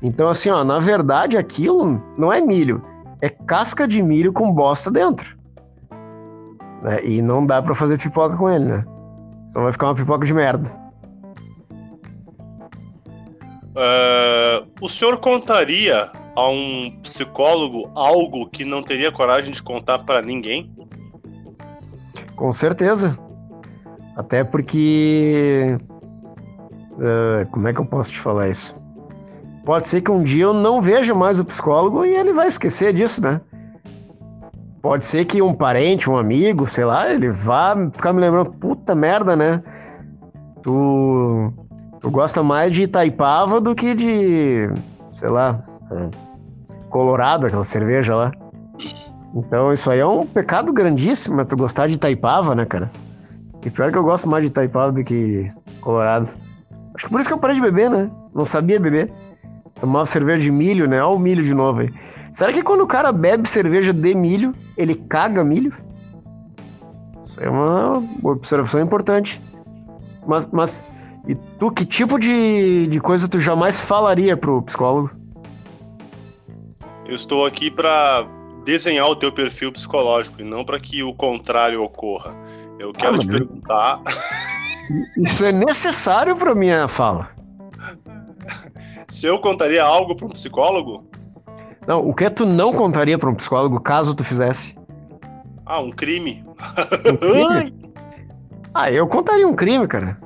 Então, 0.00 0.28
assim, 0.28 0.50
ó, 0.50 0.62
na 0.62 0.78
verdade, 0.78 1.36
aquilo 1.36 2.00
não 2.16 2.32
é 2.32 2.40
milho, 2.40 2.80
é 3.20 3.28
casca 3.28 3.88
de 3.88 4.00
milho 4.00 4.32
com 4.32 4.52
bosta 4.52 4.88
dentro. 4.88 5.36
Né? 6.80 7.04
E 7.04 7.20
não 7.20 7.44
dá 7.44 7.60
para 7.60 7.74
fazer 7.74 7.98
pipoca 7.98 8.36
com 8.36 8.48
ele, 8.48 8.66
né? 8.66 8.84
Só 9.48 9.62
vai 9.62 9.72
ficar 9.72 9.88
uma 9.88 9.96
pipoca 9.96 10.24
de 10.24 10.32
merda. 10.32 10.79
Uh, 13.80 14.68
o 14.78 14.90
senhor 14.90 15.18
contaria 15.20 16.10
a 16.36 16.48
um 16.50 16.98
psicólogo 17.02 17.90
algo 17.94 18.46
que 18.50 18.62
não 18.62 18.82
teria 18.82 19.10
coragem 19.10 19.52
de 19.52 19.62
contar 19.62 20.00
para 20.00 20.20
ninguém? 20.20 20.70
Com 22.36 22.52
certeza. 22.52 23.18
Até 24.14 24.44
porque. 24.44 25.78
Uh, 26.92 27.50
como 27.50 27.68
é 27.68 27.72
que 27.72 27.80
eu 27.80 27.86
posso 27.86 28.12
te 28.12 28.20
falar 28.20 28.50
isso? 28.50 28.76
Pode 29.64 29.88
ser 29.88 30.02
que 30.02 30.10
um 30.10 30.22
dia 30.22 30.44
eu 30.44 30.52
não 30.52 30.82
veja 30.82 31.14
mais 31.14 31.40
o 31.40 31.44
psicólogo 31.46 32.04
e 32.04 32.14
ele 32.14 32.34
vai 32.34 32.48
esquecer 32.48 32.92
disso, 32.92 33.22
né? 33.22 33.40
Pode 34.82 35.06
ser 35.06 35.24
que 35.24 35.40
um 35.40 35.54
parente, 35.54 36.10
um 36.10 36.18
amigo, 36.18 36.68
sei 36.68 36.84
lá, 36.84 37.10
ele 37.10 37.30
vá 37.30 37.74
ficar 37.92 38.12
me 38.12 38.20
lembrando, 38.20 38.52
puta 38.52 38.94
merda, 38.94 39.34
né? 39.34 39.62
Tu 40.62 41.50
Tu 42.00 42.10
gosta 42.10 42.42
mais 42.42 42.72
de 42.72 42.84
Itaipava 42.84 43.60
do 43.60 43.74
que 43.74 43.94
de, 43.94 44.70
sei 45.12 45.28
lá, 45.28 45.62
Colorado, 46.88 47.46
aquela 47.46 47.64
cerveja 47.64 48.14
lá. 48.14 48.32
Então 49.34 49.72
isso 49.72 49.90
aí 49.90 50.00
é 50.00 50.06
um 50.06 50.26
pecado 50.26 50.72
grandíssimo, 50.72 51.44
tu 51.44 51.56
gostar 51.56 51.86
de 51.86 51.94
Itaipava, 51.94 52.54
né, 52.54 52.64
cara? 52.64 52.90
E 53.64 53.70
pior 53.70 53.92
que 53.92 53.98
eu 53.98 54.02
gosto 54.02 54.28
mais 54.28 54.42
de 54.42 54.50
Itaipava 54.50 54.92
do 54.92 55.04
que 55.04 55.44
Colorado. 55.80 56.34
Acho 56.94 57.04
que 57.04 57.10
por 57.10 57.20
isso 57.20 57.28
que 57.28 57.34
eu 57.34 57.38
parei 57.38 57.56
de 57.56 57.62
beber, 57.62 57.90
né? 57.90 58.10
Não 58.34 58.44
sabia 58.44 58.80
beber. 58.80 59.12
Tomava 59.78 60.06
cerveja 60.06 60.42
de 60.42 60.50
milho, 60.50 60.88
né? 60.88 61.02
Olha 61.02 61.14
o 61.14 61.18
milho 61.18 61.42
de 61.44 61.54
novo 61.54 61.80
aí. 61.80 61.90
Será 62.32 62.52
que 62.52 62.62
quando 62.62 62.82
o 62.82 62.86
cara 62.86 63.12
bebe 63.12 63.48
cerveja 63.48 63.92
de 63.92 64.14
milho, 64.14 64.54
ele 64.76 64.94
caga 64.94 65.44
milho? 65.44 65.74
Isso 67.22 67.40
é 67.42 67.48
uma 67.48 68.02
observação 68.22 68.80
importante. 68.80 69.40
Mas, 70.26 70.48
mas 70.50 70.84
e 71.26 71.34
tu, 71.58 71.70
que 71.70 71.84
tipo 71.84 72.18
de, 72.18 72.86
de 72.86 73.00
coisa 73.00 73.28
tu 73.28 73.38
jamais 73.38 73.80
falaria 73.80 74.36
pro 74.36 74.62
psicólogo? 74.62 75.10
Eu 77.06 77.14
estou 77.14 77.44
aqui 77.44 77.70
para 77.70 78.26
desenhar 78.64 79.08
o 79.08 79.16
teu 79.16 79.32
perfil 79.32 79.72
psicológico 79.72 80.40
e 80.40 80.44
não 80.44 80.64
para 80.64 80.78
que 80.78 81.02
o 81.02 81.14
contrário 81.14 81.82
ocorra. 81.82 82.34
Eu 82.78 82.92
quero 82.92 83.16
ah, 83.16 83.18
te 83.18 83.28
perguntar. 83.28 84.00
Isso 85.18 85.44
é 85.44 85.52
necessário 85.52 86.36
para 86.36 86.54
minha 86.54 86.88
fala. 86.88 87.28
Se 89.08 89.26
eu 89.26 89.38
contaria 89.38 89.82
algo 89.82 90.14
para 90.14 90.26
um 90.26 90.30
psicólogo? 90.30 91.04
Não, 91.86 92.08
o 92.08 92.14
que 92.14 92.30
tu 92.30 92.46
não 92.46 92.72
contaria 92.72 93.18
para 93.18 93.28
um 93.28 93.34
psicólogo 93.34 93.80
caso 93.80 94.14
tu 94.14 94.22
fizesse? 94.22 94.76
Ah, 95.66 95.80
um 95.80 95.90
crime. 95.90 96.44
Um 97.06 97.16
crime? 97.16 97.92
ah, 98.72 98.90
eu 98.90 99.06
contaria 99.08 99.46
um 99.46 99.54
crime, 99.54 99.86
cara. 99.88 100.16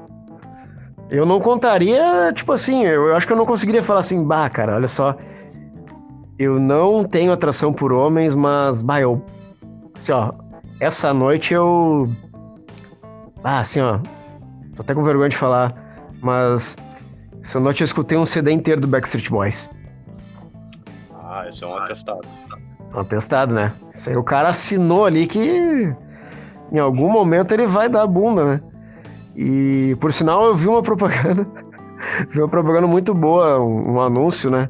Eu 1.10 1.26
não 1.26 1.40
contaria, 1.40 2.32
tipo 2.32 2.52
assim, 2.52 2.84
eu 2.84 3.14
acho 3.14 3.26
que 3.26 3.32
eu 3.32 3.36
não 3.36 3.46
conseguiria 3.46 3.82
falar 3.82 4.00
assim, 4.00 4.24
bah, 4.24 4.48
cara, 4.48 4.74
olha 4.74 4.88
só. 4.88 5.16
Eu 6.38 6.58
não 6.58 7.04
tenho 7.04 7.32
atração 7.32 7.72
por 7.72 7.92
homens, 7.92 8.34
mas, 8.34 8.82
bah, 8.82 9.00
eu. 9.00 9.22
Assim, 9.94 10.12
ó, 10.12 10.32
essa 10.80 11.14
noite 11.14 11.54
eu. 11.54 12.10
Ah, 13.42 13.60
assim, 13.60 13.80
ó. 13.80 13.98
Tô 14.74 14.82
até 14.82 14.94
com 14.94 15.04
vergonha 15.04 15.28
de 15.28 15.36
falar, 15.36 15.74
mas. 16.20 16.76
Essa 17.42 17.60
noite 17.60 17.82
eu 17.82 17.84
escutei 17.84 18.16
um 18.16 18.24
CD 18.24 18.52
inteiro 18.52 18.80
do 18.80 18.86
Backstreet 18.86 19.28
Boys. 19.28 19.70
Ah, 21.22 21.46
isso 21.48 21.64
é 21.64 21.68
um 21.68 21.76
atestado. 21.76 22.26
Um 22.94 23.00
atestado, 23.00 23.54
né? 23.54 23.72
Isso 23.94 24.08
aí 24.08 24.16
o 24.16 24.24
cara 24.24 24.48
assinou 24.48 25.04
ali 25.04 25.26
que. 25.26 25.94
Em 26.72 26.78
algum 26.78 27.10
momento 27.10 27.52
ele 27.52 27.66
vai 27.66 27.88
dar 27.88 28.06
bunda, 28.06 28.44
né? 28.44 28.60
E 29.36 29.96
por 30.00 30.12
sinal 30.12 30.46
eu 30.46 30.54
vi 30.54 30.68
uma 30.68 30.82
propaganda, 30.82 31.46
vi 32.30 32.38
uma 32.38 32.48
propaganda 32.48 32.86
muito 32.86 33.12
boa, 33.14 33.60
um, 33.60 33.94
um 33.94 34.00
anúncio, 34.00 34.50
né? 34.50 34.68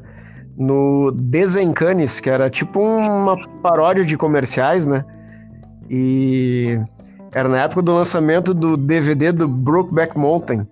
No 0.57 1.11
Desencanes, 1.11 2.19
que 2.19 2.29
era 2.29 2.49
tipo 2.49 2.79
uma 2.79 3.35
paródia 3.61 4.05
de 4.05 4.17
comerciais, 4.17 4.85
né? 4.85 5.03
E 5.89 6.79
era 7.31 7.49
na 7.49 7.61
época 7.61 7.81
do 7.81 7.93
lançamento 7.93 8.53
do 8.53 8.77
DVD 8.77 9.31
do 9.31 9.47
Brokeback 9.47 10.17
Mountain, 10.17 10.65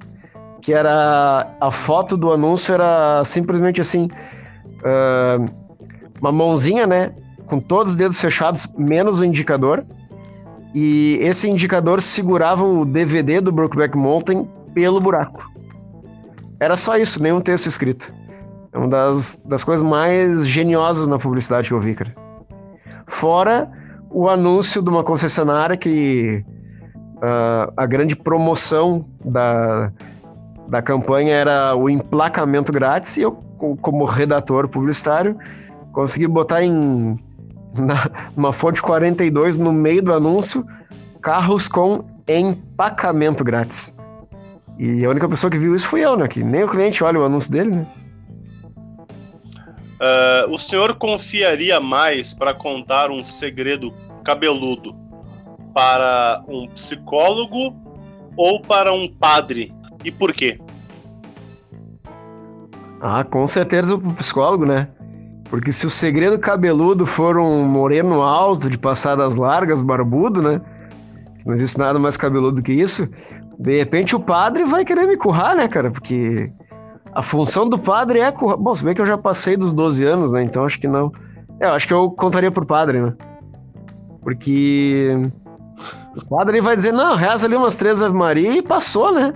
que 0.62 0.74
era 0.74 1.56
a 1.60 1.72
foto 1.72 2.16
do 2.16 2.32
anúncio 2.32 2.74
era 2.74 3.22
simplesmente 3.26 3.82
assim, 3.82 4.08
uh, 4.80 5.46
uma 6.22 6.32
mãozinha, 6.32 6.88
né? 6.88 7.12
Com 7.48 7.60
todos 7.60 7.92
os 7.92 7.98
dedos 7.98 8.20
fechados, 8.20 8.66
menos 8.78 9.20
o 9.20 9.26
indicador 9.26 9.86
e 10.74 11.20
esse 11.22 11.50
indicador 11.50 12.02
segurava 12.02 12.64
o 12.64 12.84
DVD 12.84 13.40
do 13.40 13.52
Brokeback 13.52 13.96
Mountain 13.96 14.48
pelo 14.74 15.00
buraco. 15.00 15.44
Era 16.60 16.76
só 16.78 16.98
isso, 16.98 17.22
nenhum 17.22 17.42
texto 17.42 17.68
escrito. 17.68 18.12
É 18.72 18.78
uma 18.78 18.88
das, 18.88 19.44
das 19.46 19.64
coisas 19.64 19.84
mais 19.84 20.48
geniosas 20.48 21.08
na 21.08 21.20
publicidade 21.20 21.68
que 21.68 21.74
eu 21.74 21.80
vi, 21.80 21.94
cara. 21.94 22.16
Fora 23.08 23.70
o 24.10 24.30
anúncio 24.30 24.82
de 24.82 24.90
uma 24.90 25.04
concessionária 25.04 25.78
que 25.78 26.44
uh, 27.18 27.74
a 27.76 27.86
grande 27.86 28.16
promoção 28.16 29.06
da, 29.24 29.92
da 30.70 30.82
campanha 30.82 31.34
era 31.34 31.76
o 31.76 31.90
emplacamento 31.90 32.72
grátis 32.72 33.18
e 33.18 33.22
eu, 33.22 33.32
como 33.82 34.06
redator 34.06 34.68
publicitário, 34.68 35.38
consegui 35.92 36.28
botar 36.28 36.64
em 36.64 37.18
na, 37.78 38.30
numa 38.36 38.54
fonte 38.54 38.82
42 38.82 39.58
no 39.58 39.72
meio 39.72 40.02
do 40.02 40.14
anúncio, 40.14 40.66
carros 41.22 41.68
com 41.68 42.06
empacamento 42.28 43.44
grátis. 43.44 43.94
E 44.80 45.06
a 45.06 45.10
única 45.10 45.30
pessoa 45.30 45.52
que 45.52 45.58
viu 45.58 45.76
isso 45.76 45.88
fui 45.88 46.02
eu, 46.02 46.18
né? 46.18 46.28
Que 46.28 46.44
nem 46.44 46.64
o 46.64 46.70
cliente 46.70 47.04
olha 47.04 47.20
o 47.20 47.24
anúncio 47.24 47.52
dele, 47.52 47.72
né? 47.72 47.88
Uh, 50.02 50.52
o 50.52 50.58
senhor 50.58 50.96
confiaria 50.96 51.80
mais 51.80 52.34
para 52.34 52.54
contar 52.54 53.10
um 53.10 53.24
segredo 53.24 53.94
cabeludo 54.24 54.96
para 55.74 56.42
um 56.48 56.68
psicólogo 56.68 57.76
ou 58.36 58.62
para 58.62 58.92
um 58.92 59.08
padre? 59.08 59.72
E 60.04 60.12
por 60.12 60.34
quê? 60.34 60.60
Ah, 63.00 63.24
com 63.24 63.46
certeza 63.46 63.96
o 63.96 64.14
psicólogo, 64.16 64.66
né? 64.66 64.88
Porque 65.54 65.72
se 65.72 65.86
o 65.86 65.90
segredo 65.92 66.40
cabeludo 66.40 67.06
for 67.06 67.38
um 67.38 67.64
moreno 67.64 68.24
alto, 68.24 68.68
de 68.68 68.76
passadas 68.76 69.36
largas, 69.36 69.84
barbudo, 69.84 70.42
né? 70.42 70.60
Não 71.46 71.54
existe 71.54 71.78
nada 71.78 72.00
mais 72.00 72.18
cabeludo 72.18 72.60
que 72.60 72.74
isso. 72.74 73.08
De 73.60 73.78
repente 73.78 74.16
o 74.16 74.20
padre 74.20 74.64
vai 74.64 74.84
querer 74.84 75.06
me 75.06 75.16
currar, 75.16 75.56
né, 75.56 75.68
cara? 75.68 75.92
Porque 75.92 76.52
a 77.14 77.22
função 77.22 77.70
do 77.70 77.78
padre 77.78 78.18
é 78.18 78.32
currar. 78.32 78.58
Bom, 78.58 78.74
se 78.74 78.84
bem 78.84 78.96
que 78.96 79.02
eu 79.02 79.06
já 79.06 79.16
passei 79.16 79.56
dos 79.56 79.76
12 79.76 80.04
anos, 80.04 80.32
né? 80.32 80.42
Então 80.42 80.66
acho 80.66 80.82
que 80.82 80.88
não. 80.88 81.12
É, 81.60 81.68
acho 81.68 81.88
que 81.88 81.94
eu 81.94 82.10
contaria 82.10 82.50
pro 82.50 82.66
padre, 82.66 83.00
né? 83.00 83.14
Porque 84.24 85.16
o 86.18 86.30
padre 86.36 86.62
vai 86.62 86.76
dizer, 86.76 86.94
não, 86.94 87.16
reza 87.16 87.46
ali 87.46 87.56
umas 87.56 87.76
três 87.76 88.02
Ave 88.02 88.16
Maria 88.16 88.58
e 88.58 88.64
passou, 88.64 89.12
né? 89.14 89.36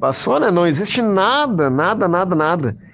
Passou, 0.00 0.40
né? 0.40 0.50
Não 0.50 0.66
existe 0.66 1.00
nada, 1.00 1.70
nada, 1.70 2.08
nada, 2.08 2.34
nada 2.34 2.87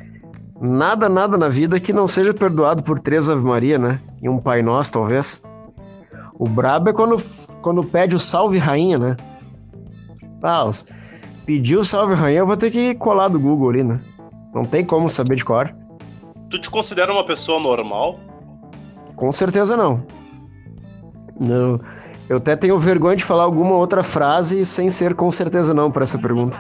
nada, 0.65 1.09
nada 1.09 1.37
na 1.37 1.49
vida 1.49 1.79
que 1.79 1.93
não 1.93 2.09
seja 2.09 2.33
perdoado 2.33 2.83
por 2.83 2.99
três 2.99 3.29
Ave 3.29 3.43
Maria, 3.43 3.79
né? 3.79 4.01
E 4.23 4.29
um 4.29 4.39
Pai 4.39 4.63
Nosso, 4.63 4.93
talvez. 4.93 5.43
O 6.39 6.49
brabo 6.49 6.89
é 6.89 6.93
quando, 6.93 7.23
quando 7.61 7.85
pede 7.85 8.17
o 8.17 8.19
salve 8.19 8.59
rainha, 8.59 8.99
né? 8.99 9.17
Ah, 10.43 10.69
pediu 11.47 11.81
o 11.81 11.85
salve 11.85 12.15
rainha, 12.15 12.41
eu 12.41 12.47
vou 12.47 12.57
ter 12.57 12.71
que 12.71 12.95
colar 12.95 13.29
do 13.29 13.39
Google 13.39 13.71
ali, 13.71 13.85
né? 13.85 14.01
Não 14.55 14.65
tem 14.65 14.85
como 14.85 15.09
saber 15.09 15.37
de 15.37 15.45
cor. 15.45 15.75
Tu 16.51 16.61
te 16.61 16.71
considera 16.71 17.13
uma 17.13 17.25
pessoa 17.25 17.61
normal? 17.61 18.19
Com 19.17 19.31
certeza 19.33 19.77
não. 19.77 20.05
Não. 21.39 21.81
Eu 22.29 22.39
até 22.39 22.57
tenho 22.57 22.79
vergonha 22.79 23.17
de 23.17 23.25
falar 23.25 23.43
alguma 23.43 23.75
outra 23.75 24.03
frase 24.03 24.65
sem 24.65 24.89
ser 24.91 25.15
com 25.15 25.31
certeza 25.31 25.75
não 25.75 25.91
para 25.91 26.05
essa 26.05 26.19
pergunta. 26.19 26.59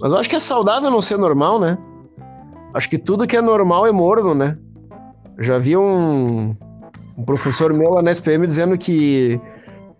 Mas 0.00 0.12
eu 0.12 0.18
acho 0.18 0.28
que 0.28 0.36
é 0.36 0.40
saudável 0.40 0.90
não 0.90 1.00
ser 1.00 1.18
normal, 1.18 1.60
né? 1.60 1.78
Acho 2.72 2.88
que 2.88 2.98
tudo 2.98 3.26
que 3.26 3.36
é 3.36 3.42
normal 3.42 3.86
é 3.86 3.92
morno, 3.92 4.34
né? 4.34 4.56
Eu 5.36 5.44
já 5.44 5.58
vi 5.58 5.76
um, 5.76 6.54
um 7.16 7.24
professor 7.24 7.72
meu 7.72 7.90
lá 7.90 8.02
na 8.02 8.10
SPM 8.10 8.46
dizendo 8.46 8.78
que 8.78 9.40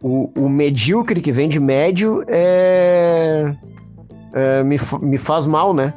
o, 0.02 0.30
o 0.36 0.48
medíocre 0.48 1.20
que 1.20 1.32
vem 1.32 1.48
de 1.48 1.60
médio 1.60 2.24
é, 2.28 3.54
é 4.32 4.62
me, 4.62 4.78
me 5.02 5.18
faz 5.18 5.46
mal, 5.46 5.74
né? 5.74 5.94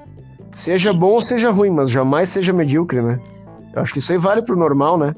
Seja 0.52 0.94
bom 0.94 1.12
ou 1.14 1.22
seja 1.22 1.52
ruim, 1.52 1.70
mas 1.70 1.90
jamais 1.90 2.30
seja 2.30 2.52
medíocre, 2.52 3.02
né? 3.02 3.20
Eu 3.76 3.82
acho 3.82 3.94
que 3.94 4.00
isso 4.00 4.12
aí 4.12 4.18
vale 4.18 4.42
pro 4.42 4.56
normal, 4.56 4.98
né? 4.98 5.16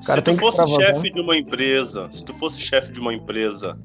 se 0.00 0.22
tu 0.22 0.34
fosse 0.34 0.66
chefe 0.68 1.10
de 1.10 1.20
uma 1.20 1.36
empresa, 1.36 2.08
se 2.12 2.24
tu 2.24 2.32
fosse 2.32 2.60
chefe 2.60 2.92
de 2.92 3.00
uma 3.00 3.12
empresa, 3.12 3.78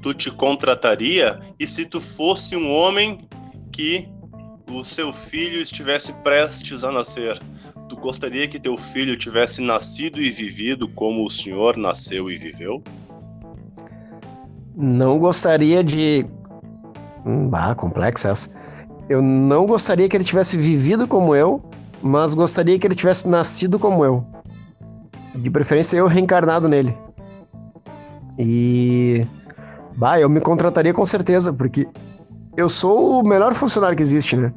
tu 0.00 0.14
te 0.14 0.30
contrataria? 0.30 1.38
E 1.58 1.66
se 1.66 1.86
tu 1.86 2.00
fosse 2.00 2.56
um 2.56 2.72
homem 2.72 3.28
que 3.78 4.08
o 4.68 4.82
seu 4.82 5.12
filho 5.12 5.62
estivesse 5.62 6.12
prestes 6.24 6.82
a 6.82 6.90
nascer, 6.90 7.40
tu 7.88 7.96
gostaria 7.96 8.48
que 8.48 8.58
teu 8.58 8.76
filho 8.76 9.16
tivesse 9.16 9.62
nascido 9.62 10.20
e 10.20 10.30
vivido 10.30 10.88
como 10.88 11.24
o 11.24 11.30
senhor 11.30 11.76
nasceu 11.76 12.28
e 12.28 12.36
viveu? 12.36 12.82
Não 14.74 15.16
gostaria 15.20 15.84
de. 15.84 16.26
Hum, 17.24 17.48
bah, 17.48 17.76
complexa 17.76 18.30
essa. 18.30 18.50
Eu 19.08 19.22
não 19.22 19.64
gostaria 19.64 20.08
que 20.08 20.16
ele 20.16 20.24
tivesse 20.24 20.56
vivido 20.56 21.06
como 21.06 21.34
eu, 21.34 21.62
mas 22.02 22.34
gostaria 22.34 22.76
que 22.80 22.86
ele 22.86 22.96
tivesse 22.96 23.28
nascido 23.28 23.78
como 23.78 24.04
eu. 24.04 24.26
De 25.36 25.50
preferência, 25.50 25.96
eu 25.96 26.08
reencarnado 26.08 26.68
nele. 26.68 26.96
E. 28.36 29.24
Bah, 29.96 30.18
eu 30.18 30.28
me 30.28 30.40
contrataria 30.40 30.92
com 30.92 31.06
certeza, 31.06 31.52
porque 31.52 31.88
eu 32.58 32.68
sou 32.68 33.20
o 33.20 33.22
melhor 33.22 33.54
funcionário 33.54 33.96
que 33.96 34.02
existe, 34.02 34.36
né? 34.36 34.52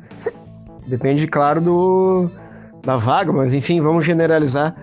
Depende, 0.87 1.27
claro, 1.27 1.61
do, 1.61 2.31
da 2.83 2.97
vaga, 2.97 3.31
mas 3.31 3.53
enfim, 3.53 3.79
vamos 3.79 4.03
generalizar. 4.03 4.75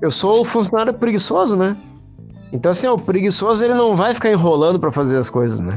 Eu 0.00 0.08
sou 0.08 0.42
o 0.42 0.44
funcionário 0.44 0.94
preguiçoso, 0.94 1.56
né? 1.56 1.76
Então, 2.52 2.70
assim, 2.70 2.86
ó, 2.86 2.94
o 2.94 2.98
preguiçoso 2.98 3.64
ele 3.64 3.74
não 3.74 3.96
vai 3.96 4.14
ficar 4.14 4.30
enrolando 4.30 4.78
para 4.78 4.92
fazer 4.92 5.16
as 5.16 5.28
coisas, 5.28 5.58
né? 5.58 5.76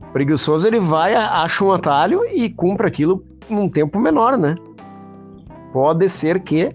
O 0.00 0.12
preguiçoso 0.14 0.66
ele 0.66 0.80
vai, 0.80 1.14
acha 1.14 1.62
um 1.62 1.70
atalho 1.70 2.24
e 2.32 2.48
cumpre 2.48 2.86
aquilo 2.86 3.22
num 3.50 3.68
tempo 3.68 4.00
menor, 4.00 4.38
né? 4.38 4.54
Pode 5.70 6.08
ser 6.08 6.40
que 6.40 6.72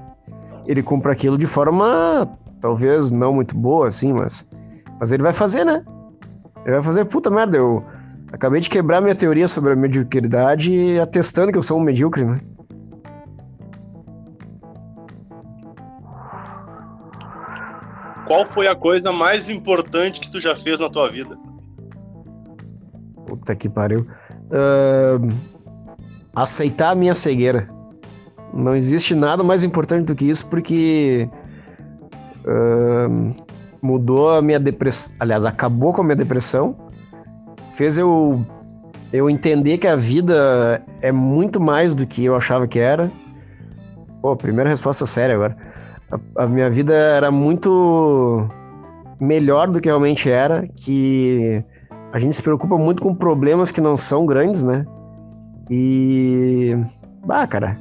ele 0.68 0.84
cumpra 0.84 1.14
aquilo 1.14 1.36
de 1.36 1.48
forma 1.48 2.30
talvez 2.62 3.10
não 3.10 3.34
muito 3.34 3.58
boa, 3.58 3.88
assim, 3.88 4.14
mas, 4.14 4.46
mas 5.00 5.12
ele 5.12 5.24
vai 5.24 5.34
fazer, 5.34 5.66
né? 5.66 5.84
Ele 6.64 6.74
vai 6.74 6.84
fazer, 6.84 7.06
puta 7.06 7.32
merda, 7.32 7.58
eu 7.58 7.84
Acabei 8.32 8.60
de 8.60 8.70
quebrar 8.70 9.02
minha 9.02 9.16
teoria 9.16 9.48
sobre 9.48 9.72
a 9.72 9.76
mediocridade 9.76 11.00
atestando 11.00 11.52
que 11.52 11.58
eu 11.58 11.64
sou 11.64 11.80
um 11.80 11.84
medíocre, 11.84 12.26
né? 12.26 12.42
Qual 18.28 18.46
foi 18.46 18.68
a 18.68 18.76
coisa 18.76 19.14
mais 19.14 19.50
importante 19.50 20.20
que 20.20 20.30
tu 20.30 20.40
já 20.42 20.54
fez 20.54 20.82
na 20.82 20.90
tua 20.90 21.10
vida? 21.10 21.38
Puta 23.26 23.56
que 23.56 23.70
pariu. 23.70 24.06
Uh, 24.52 25.34
aceitar 26.36 26.92
a 26.92 26.96
minha 26.96 27.16
cegueira. 27.16 27.70
Não 28.54 28.76
existe 28.76 29.16
nada 29.16 29.44
mais 29.44 29.64
importante 29.64 30.06
do 30.06 30.16
que 30.16 30.26
isso, 30.26 30.46
porque 30.48 31.30
uh, 32.44 33.36
mudou 33.82 34.36
a 34.36 34.42
minha 34.42 34.60
depressão. 34.60 35.16
Aliás, 35.22 35.46
acabou 35.46 35.94
com 35.94 36.02
a 36.02 36.04
minha 36.04 36.16
depressão. 36.16 36.87
Fez 37.78 37.96
eu, 37.96 38.44
eu 39.14 39.30
entender 39.30 39.78
que 39.78 39.86
a 39.86 39.96
vida 39.96 40.84
é 41.00 41.12
muito 41.12 41.62
mais 41.62 41.94
do 41.94 42.08
que 42.08 42.26
eu 42.26 42.36
achava 42.36 42.68
que 42.68 42.80
era. 42.80 43.12
Pô, 44.20 44.36
primeira 44.36 44.68
resposta 44.68 45.06
séria 45.06 45.36
agora. 45.36 45.56
A, 46.10 46.46
a 46.46 46.48
minha 46.48 46.72
vida 46.72 46.92
era 46.92 47.30
muito 47.30 48.50
melhor 49.20 49.68
do 49.68 49.80
que 49.80 49.90
realmente 49.90 50.28
era, 50.28 50.68
que 50.76 51.64
a 52.12 52.18
gente 52.18 52.36
se 52.36 52.42
preocupa 52.42 52.80
muito 52.80 53.04
com 53.04 53.14
problemas 53.14 53.72
que 53.72 53.80
não 53.80 53.96
são 53.96 54.26
grandes, 54.26 54.64
né? 54.64 54.84
E. 55.70 56.76
Bah, 57.28 57.46
cara. 57.46 57.80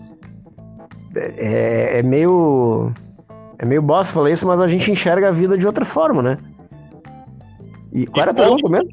É, 1.17 2.01
é 2.01 2.03
meio. 2.03 2.93
É 3.59 3.65
meio 3.65 3.81
bosta 3.81 4.13
falar 4.13 4.31
isso, 4.31 4.47
mas 4.47 4.61
a 4.61 4.69
gente 4.69 4.91
enxerga 4.91 5.29
a 5.29 5.33
vida 5.33 5.57
de 5.57 5.67
outra 5.67 5.87
forma, 5.87 6.23
né? 6.23 6.37
E 7.95 8.07
qual 8.07 8.25
era 8.25 8.33
a 8.33 8.35
pergunta 8.35 8.69
mesmo? 8.69 8.91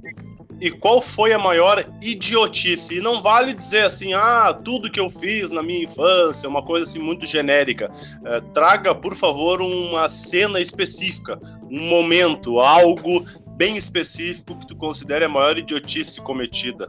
E 0.64 0.72
qual 0.72 1.02
foi 1.02 1.34
a 1.34 1.38
maior 1.38 1.84
idiotice? 2.02 2.96
E 2.98 3.02
não 3.02 3.20
vale 3.20 3.54
dizer 3.54 3.84
assim, 3.84 4.14
ah, 4.14 4.58
tudo 4.64 4.90
que 4.90 4.98
eu 4.98 5.10
fiz 5.10 5.52
na 5.52 5.62
minha 5.62 5.84
infância, 5.84 6.48
uma 6.48 6.64
coisa 6.64 6.90
assim 6.90 7.00
muito 7.00 7.26
genérica. 7.26 7.92
É, 8.24 8.40
traga, 8.54 8.96
por 8.96 9.14
favor, 9.14 9.60
uma 9.60 10.08
cena 10.08 10.62
específica, 10.62 11.38
um 11.70 11.90
momento, 11.90 12.62
algo 12.62 13.26
bem 13.58 13.76
específico 13.76 14.58
que 14.58 14.68
tu 14.68 14.78
considere 14.78 15.26
a 15.26 15.30
maior 15.30 15.58
idiotice 15.58 16.22
cometida. 16.22 16.88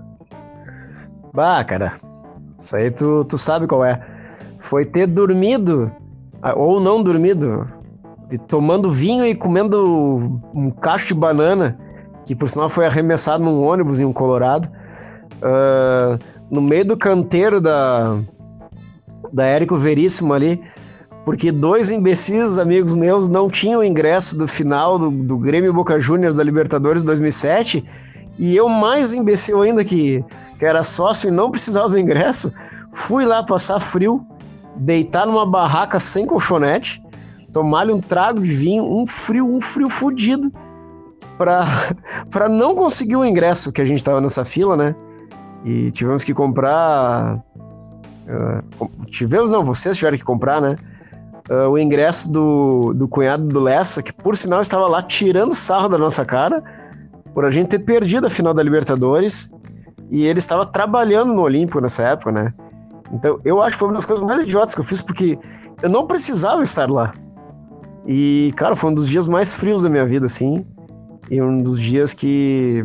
Bah, 1.33 1.65
cara, 1.65 1.99
isso 2.57 2.77
aí 2.77 2.93
tu, 2.93 3.25
tu 3.25 3.37
sabe 3.37 3.67
qual 3.67 3.85
é. 3.85 3.99
Foi 4.61 4.87
ter 4.87 5.09
dormido, 5.09 5.91
ou 6.55 6.79
não 6.79 7.03
dormido, 7.03 7.69
tomando 8.47 8.89
vinho 8.89 9.27
e 9.27 9.35
comendo 9.35 10.41
um 10.55 10.71
cacho 10.71 11.09
de 11.09 11.15
banana 11.15 11.84
que 12.25 12.35
por 12.35 12.49
sinal 12.49 12.69
foi 12.69 12.87
arremessado 12.87 13.45
num 13.45 13.63
ônibus 13.63 14.01
em 14.01 14.05
um 14.05 14.13
Colorado, 14.13 14.69
uh, 15.37 16.19
no 16.51 16.61
meio 16.61 16.85
do 16.85 16.97
canteiro 16.97 17.61
da, 17.61 18.19
da 19.33 19.45
Érico 19.45 19.77
Veríssimo 19.77 20.33
ali, 20.33 20.61
porque 21.25 21.51
dois 21.51 21.91
imbecis 21.91 22.59
amigos 22.59 22.95
meus 22.95 23.29
não 23.29 23.49
tinham 23.49 23.83
ingresso 23.83 24.37
do 24.37 24.47
final 24.47 24.99
do, 24.99 25.11
do 25.11 25.39
Grêmio 25.39 25.73
Boca 25.73 25.99
Juniors 25.99 26.35
da 26.35 26.43
Libertadores 26.43 27.03
2007, 27.03 27.85
e 28.39 28.57
eu 28.57 28.69
mais 28.69 29.15
imbecil 29.15 29.63
ainda 29.63 29.85
que, 29.85 30.25
que 30.59 30.65
era 30.65 30.83
sócio 30.83 31.29
e 31.29 31.31
não 31.31 31.51
precisava 31.51 31.89
do 31.89 31.99
ingresso, 31.99 32.53
fui 32.93 33.25
lá 33.25 33.43
passar 33.43 33.81
frio, 33.81 34.27
deitar 34.77 35.27
numa 35.27 35.47
barraca 35.47 35.99
sem 36.01 36.27
colchonete, 36.27 37.03
tomar-lhe 37.53 37.93
um 37.93 38.01
trago 38.01 38.41
de 38.41 38.51
vinho, 38.51 38.85
um 38.85 39.07
frio, 39.07 39.47
um 39.47 39.61
frio 39.61 39.89
fudido, 39.89 40.53
para 41.37 42.49
não 42.49 42.75
conseguir 42.75 43.17
o 43.17 43.25
ingresso 43.25 43.73
que 43.73 43.81
a 43.81 43.85
gente 43.85 44.03
tava 44.03 44.21
nessa 44.21 44.45
fila, 44.45 44.77
né? 44.77 44.95
E 45.65 45.91
tivemos 45.91 46.23
que 46.23 46.35
comprar. 46.35 47.43
Uh, 48.27 49.07
tivemos, 49.07 49.51
não, 49.51 49.65
vocês 49.65 49.97
tiveram 49.97 50.19
que 50.19 50.25
comprar, 50.25 50.61
né? 50.61 50.77
Uh, 51.51 51.69
o 51.71 51.79
ingresso 51.79 52.31
do, 52.31 52.95
do 52.95 53.07
cunhado 53.07 53.47
do 53.47 53.61
Lessa, 53.61 54.03
que 54.03 54.13
por 54.13 54.37
sinal 54.37 54.61
estava 54.61 54.87
lá 54.87 55.03
tirando 55.03 55.55
sarro 55.55 55.89
da 55.89 55.99
nossa 55.99 56.25
cara, 56.25 56.63
por 57.35 57.45
a 57.45 57.51
gente 57.51 57.69
ter 57.69 57.81
perdido 57.81 58.27
a 58.27 58.31
final 58.31 58.55
da 58.55 58.63
Libertadores, 58.63 59.51
e 60.11 60.27
ele 60.27 60.39
estava 60.39 60.65
trabalhando 60.65 61.35
no 61.35 61.43
Olímpico 61.43 61.81
nessa 61.81 62.03
época, 62.03 62.33
né? 62.33 62.55
Então 63.13 63.39
eu 63.45 63.63
acho 63.63 63.73
que 63.73 63.79
foi 63.79 63.89
uma 63.89 63.95
das 63.95 64.07
coisas 64.07 64.25
mais 64.25 64.43
idiotas 64.43 64.75
que 64.75 64.81
eu 64.81 64.85
fiz, 64.85 65.03
porque 65.03 65.39
eu 65.83 65.89
não 65.91 66.07
precisava 66.07 66.63
estar 66.63 66.91
lá. 66.91 67.13
E, 68.07 68.53
cara, 68.57 68.77
foi 68.77 68.91
um 68.91 68.95
dos 68.95 69.09
dias 69.09 69.27
mais 69.27 69.55
frios 69.55 69.83
da 69.83 69.89
minha 69.89 70.05
vida, 70.05 70.27
assim. 70.27 70.65
E 71.31 71.41
um 71.41 71.63
dos 71.63 71.81
dias 71.81 72.13
que 72.13 72.85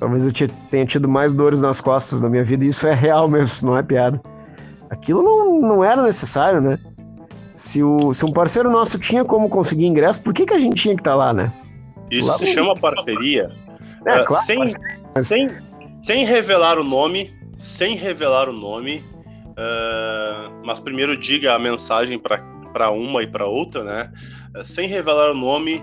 talvez 0.00 0.26
eu 0.26 0.32
tenha 0.70 0.86
tido 0.86 1.08
mais 1.08 1.32
dores 1.32 1.60
nas 1.60 1.80
costas 1.80 2.20
na 2.20 2.28
minha 2.28 2.44
vida, 2.44 2.64
e 2.64 2.68
isso 2.68 2.86
é 2.86 2.94
real 2.94 3.28
mesmo, 3.28 3.70
não 3.70 3.76
é 3.76 3.82
piada. 3.82 4.20
Aquilo 4.90 5.22
não, 5.22 5.60
não 5.60 5.84
era 5.84 6.02
necessário, 6.02 6.60
né? 6.60 6.78
Se, 7.52 7.82
o, 7.82 8.14
se 8.14 8.24
um 8.24 8.32
parceiro 8.32 8.70
nosso 8.70 8.98
tinha 8.98 9.24
como 9.24 9.48
conseguir 9.48 9.86
ingresso, 9.86 10.22
por 10.22 10.32
que, 10.32 10.46
que 10.46 10.54
a 10.54 10.58
gente 10.58 10.80
tinha 10.80 10.94
que 10.94 11.00
estar 11.00 11.10
tá 11.10 11.16
lá, 11.16 11.32
né? 11.32 11.52
Isso 12.10 12.28
lá 12.28 12.34
se 12.34 12.46
chama 12.46 12.74
parceria. 12.74 13.50
É, 14.06 14.20
uh, 14.20 14.24
claro, 14.24 14.44
sem, 14.44 14.58
mas... 14.58 15.26
sem, 15.26 15.48
sem 16.02 16.24
revelar 16.24 16.78
o 16.78 16.84
nome, 16.84 17.34
sem 17.56 17.96
revelar 17.96 18.48
o 18.48 18.52
nome, 18.52 19.04
uh, 19.50 20.52
mas 20.64 20.78
primeiro 20.80 21.16
diga 21.16 21.54
a 21.54 21.58
mensagem 21.58 22.18
para 22.18 22.90
uma 22.90 23.22
e 23.22 23.26
para 23.26 23.46
outra, 23.46 23.82
né? 23.82 24.12
Uh, 24.56 24.64
sem 24.64 24.88
revelar 24.88 25.30
o 25.32 25.34
nome, 25.34 25.82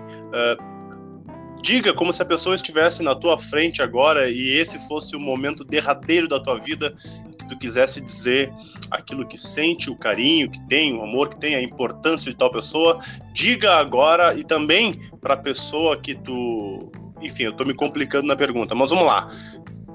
Diga 1.65 1.95
como 1.95 2.13
se 2.13 2.21
a 2.21 2.25
pessoa 2.25 2.53
estivesse 2.53 3.01
na 3.01 3.15
tua 3.15 3.39
frente 3.39 3.81
agora 3.81 4.29
e 4.29 4.51
esse 4.51 4.77
fosse 4.87 5.15
o 5.15 5.19
momento 5.19 5.63
derradeiro 5.63 6.27
da 6.27 6.39
tua 6.39 6.59
vida, 6.59 6.93
que 7.39 7.47
tu 7.47 7.57
quisesse 7.57 7.99
dizer 7.99 8.53
aquilo 8.91 9.27
que 9.27 9.35
sente, 9.35 9.89
o 9.89 9.97
carinho 9.97 10.47
que 10.47 10.61
tem, 10.67 10.95
o 10.95 11.01
amor 11.01 11.29
que 11.29 11.37
tem, 11.37 11.55
a 11.55 11.61
importância 11.63 12.29
de 12.29 12.37
tal 12.37 12.51
pessoa. 12.51 12.99
Diga 13.33 13.77
agora 13.77 14.35
e 14.37 14.43
também 14.43 14.93
para 15.19 15.33
a 15.33 15.37
pessoa 15.37 15.97
que 15.97 16.13
tu. 16.13 16.91
Enfim, 17.19 17.45
eu 17.45 17.51
estou 17.51 17.65
me 17.65 17.73
complicando 17.73 18.27
na 18.27 18.35
pergunta, 18.35 18.75
mas 18.75 18.91
vamos 18.91 19.07
lá. 19.07 19.27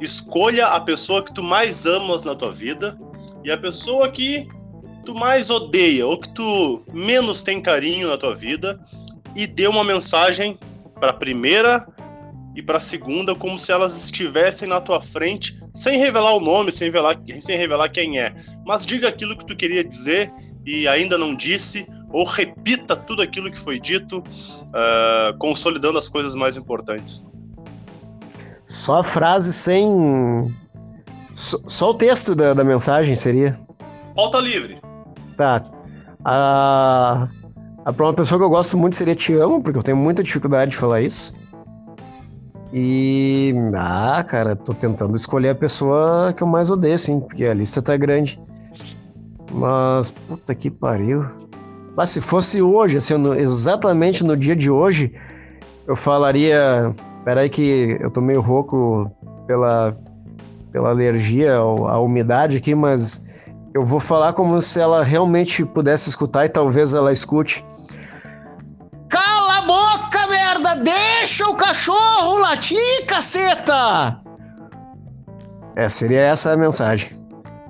Escolha 0.00 0.66
a 0.66 0.80
pessoa 0.80 1.22
que 1.22 1.32
tu 1.32 1.40
mais 1.40 1.86
amas 1.86 2.24
na 2.24 2.34
tua 2.34 2.50
vida 2.50 2.98
e 3.44 3.50
a 3.52 3.56
pessoa 3.56 4.10
que 4.10 4.48
tu 5.04 5.14
mais 5.14 5.50
odeia 5.50 6.04
ou 6.04 6.18
que 6.18 6.30
tu 6.30 6.84
menos 6.92 7.44
tem 7.44 7.60
carinho 7.60 8.08
na 8.08 8.18
tua 8.18 8.34
vida 8.34 8.84
e 9.36 9.46
dê 9.46 9.68
uma 9.68 9.84
mensagem 9.84 10.58
para 11.00 11.10
a 11.10 11.14
primeira 11.14 11.84
e 12.54 12.62
para 12.62 12.76
a 12.76 12.80
segunda 12.80 13.34
como 13.34 13.58
se 13.58 13.72
elas 13.72 13.96
estivessem 13.96 14.68
na 14.68 14.80
tua 14.80 15.00
frente, 15.00 15.58
sem 15.72 15.98
revelar 15.98 16.34
o 16.34 16.40
nome, 16.40 16.72
sem 16.72 16.88
revelar, 16.88 17.16
sem 17.40 17.56
revelar 17.56 17.88
quem 17.88 18.18
é. 18.18 18.34
Mas 18.66 18.84
diga 18.84 19.08
aquilo 19.08 19.36
que 19.36 19.46
tu 19.46 19.56
queria 19.56 19.82
dizer 19.84 20.32
e 20.66 20.86
ainda 20.86 21.16
não 21.16 21.34
disse, 21.34 21.86
ou 22.12 22.24
repita 22.24 22.96
tudo 22.96 23.22
aquilo 23.22 23.50
que 23.50 23.58
foi 23.58 23.80
dito, 23.80 24.18
uh, 24.18 25.38
consolidando 25.38 25.98
as 25.98 26.08
coisas 26.08 26.34
mais 26.34 26.56
importantes. 26.56 27.24
Só 28.66 28.98
a 28.98 29.04
frase 29.04 29.52
sem. 29.52 30.54
Só, 31.34 31.58
só 31.66 31.90
o 31.90 31.94
texto 31.94 32.34
da, 32.34 32.52
da 32.52 32.62
mensagem 32.62 33.16
seria? 33.16 33.58
Pauta 34.14 34.38
livre. 34.38 34.78
Tá. 35.36 35.62
A. 36.24 37.28
Uh 37.36 37.39
uma 37.98 38.14
pessoa 38.14 38.38
que 38.38 38.44
eu 38.44 38.50
gosto 38.50 38.76
muito 38.76 38.96
seria 38.96 39.14
Te 39.14 39.32
Amo, 39.34 39.62
porque 39.62 39.78
eu 39.78 39.82
tenho 39.82 39.96
muita 39.96 40.22
dificuldade 40.22 40.72
de 40.72 40.76
falar 40.76 41.00
isso. 41.00 41.34
E. 42.72 43.52
Ah, 43.74 44.24
cara, 44.26 44.54
tô 44.54 44.72
tentando 44.72 45.16
escolher 45.16 45.50
a 45.50 45.54
pessoa 45.54 46.32
que 46.32 46.42
eu 46.42 46.46
mais 46.46 46.70
odeio, 46.70 46.98
sim, 46.98 47.20
porque 47.20 47.44
a 47.44 47.54
lista 47.54 47.82
tá 47.82 47.96
grande. 47.96 48.40
Mas, 49.52 50.10
puta 50.10 50.54
que 50.54 50.70
pariu. 50.70 51.26
Mas 51.96 52.10
se 52.10 52.20
fosse 52.20 52.62
hoje, 52.62 52.98
assim, 52.98 53.16
no, 53.16 53.34
exatamente 53.34 54.22
no 54.22 54.36
dia 54.36 54.54
de 54.54 54.70
hoje, 54.70 55.12
eu 55.86 55.96
falaria. 55.96 56.94
Peraí, 57.24 57.48
que 57.48 57.98
eu 58.00 58.10
tô 58.10 58.20
meio 58.20 58.40
rouco 58.40 59.10
pela, 59.46 59.96
pela 60.72 60.90
alergia 60.90 61.56
à 61.56 62.00
umidade 62.00 62.56
aqui, 62.56 62.74
mas 62.74 63.22
eu 63.74 63.84
vou 63.84 64.00
falar 64.00 64.32
como 64.32 64.60
se 64.62 64.80
ela 64.80 65.02
realmente 65.04 65.64
pudesse 65.64 66.08
escutar 66.08 66.44
e 66.44 66.48
talvez 66.48 66.94
ela 66.94 67.12
escute. 67.12 67.64
Deixa 71.30 71.48
o 71.48 71.54
cachorro 71.54 72.38
latir, 72.38 73.06
caceta! 73.06 74.20
É, 75.76 75.88
seria 75.88 76.22
essa 76.22 76.52
a 76.52 76.56
mensagem. 76.56 77.08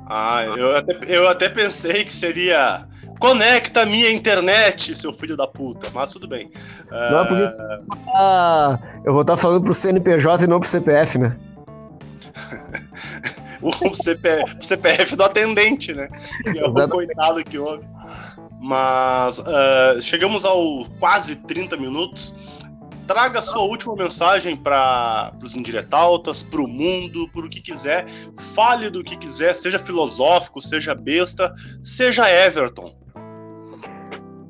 Ah, 0.08 0.42
eu 0.44 0.74
até, 0.74 0.98
eu 1.06 1.28
até 1.28 1.46
pensei 1.50 2.02
que 2.02 2.12
seria. 2.12 2.86
Conecta 3.18 3.84
minha 3.84 4.10
internet, 4.10 4.94
seu 4.94 5.12
filho 5.12 5.36
da 5.36 5.46
puta, 5.46 5.88
mas 5.92 6.10
tudo 6.10 6.26
bem. 6.26 6.50
Não, 6.90 7.26
porque. 7.26 7.98
Ah, 8.14 8.78
eu 9.04 9.12
vou 9.12 9.20
estar 9.20 9.36
falando 9.36 9.62
pro 9.62 9.74
CNPJ 9.74 10.44
e 10.44 10.46
não 10.46 10.58
pro 10.58 10.66
CPF, 10.66 11.18
né? 11.18 11.36
o 13.60 13.94
CPF, 13.94 14.66
CPF 14.66 15.16
do 15.16 15.22
atendente, 15.22 15.92
né? 15.92 16.08
Que 16.50 16.60
é 16.60 16.66
o 16.66 16.88
coitado 16.88 17.44
que 17.44 17.58
houve. 17.58 17.86
Mas 18.58 19.38
uh, 19.38 20.00
chegamos 20.00 20.46
ao 20.46 20.82
quase 20.98 21.36
30 21.36 21.76
minutos. 21.76 22.34
Traga 23.10 23.42
sua 23.42 23.62
última 23.62 23.96
mensagem 23.96 24.54
para 24.54 25.32
os 25.42 25.56
indiretautas, 25.56 26.44
para 26.44 26.60
o 26.60 26.68
mundo, 26.68 27.28
por 27.32 27.44
o 27.44 27.48
que 27.48 27.60
quiser. 27.60 28.06
Fale 28.54 28.88
do 28.88 29.02
que 29.02 29.16
quiser, 29.16 29.52
seja 29.52 29.80
filosófico, 29.80 30.60
seja 30.60 30.94
besta, 30.94 31.52
seja 31.82 32.30
Everton. 32.30 32.94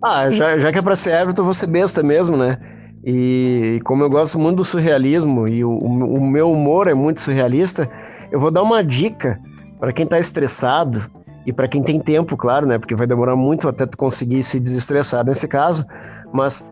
Ah, 0.04 0.28
já, 0.28 0.58
já 0.58 0.70
que 0.70 0.78
é 0.78 0.82
para 0.82 0.94
ser 0.94 1.18
Everton, 1.22 1.42
vou 1.42 1.54
ser 1.54 1.68
besta 1.68 2.02
mesmo, 2.02 2.36
né? 2.36 2.58
E 3.02 3.80
como 3.82 4.02
eu 4.02 4.10
gosto 4.10 4.38
muito 4.38 4.58
do 4.58 4.64
surrealismo 4.64 5.48
e 5.48 5.64
o, 5.64 5.74
o 5.78 6.20
meu 6.20 6.52
humor 6.52 6.86
é 6.86 6.92
muito 6.92 7.22
surrealista, 7.22 7.90
eu 8.30 8.38
vou 8.38 8.50
dar 8.50 8.62
uma 8.62 8.84
dica 8.84 9.40
para 9.78 9.90
quem 9.90 10.04
está 10.04 10.18
estressado 10.18 11.10
e 11.46 11.52
para 11.52 11.66
quem 11.66 11.82
tem 11.82 11.98
tempo, 11.98 12.36
claro, 12.36 12.66
né? 12.66 12.78
Porque 12.78 12.94
vai 12.94 13.06
demorar 13.06 13.36
muito 13.36 13.66
até 13.70 13.86
tu 13.86 13.96
conseguir 13.96 14.42
se 14.42 14.60
desestressar 14.60 15.24
nesse 15.24 15.48
caso. 15.48 15.86
Mas 16.30 16.62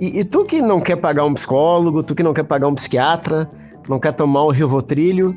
e, 0.00 0.20
e, 0.20 0.24
tu 0.24 0.44
que 0.44 0.62
não 0.62 0.80
quer 0.80 0.96
pagar 0.96 1.24
um 1.26 1.34
psicólogo, 1.34 2.02
tu 2.02 2.14
que 2.14 2.22
não 2.22 2.32
quer 2.32 2.44
pagar 2.44 2.68
um 2.68 2.74
psiquiatra, 2.74 3.50
não 3.88 3.98
quer 3.98 4.12
tomar 4.12 4.46
um 4.46 4.50
Rivotril, 4.50 5.30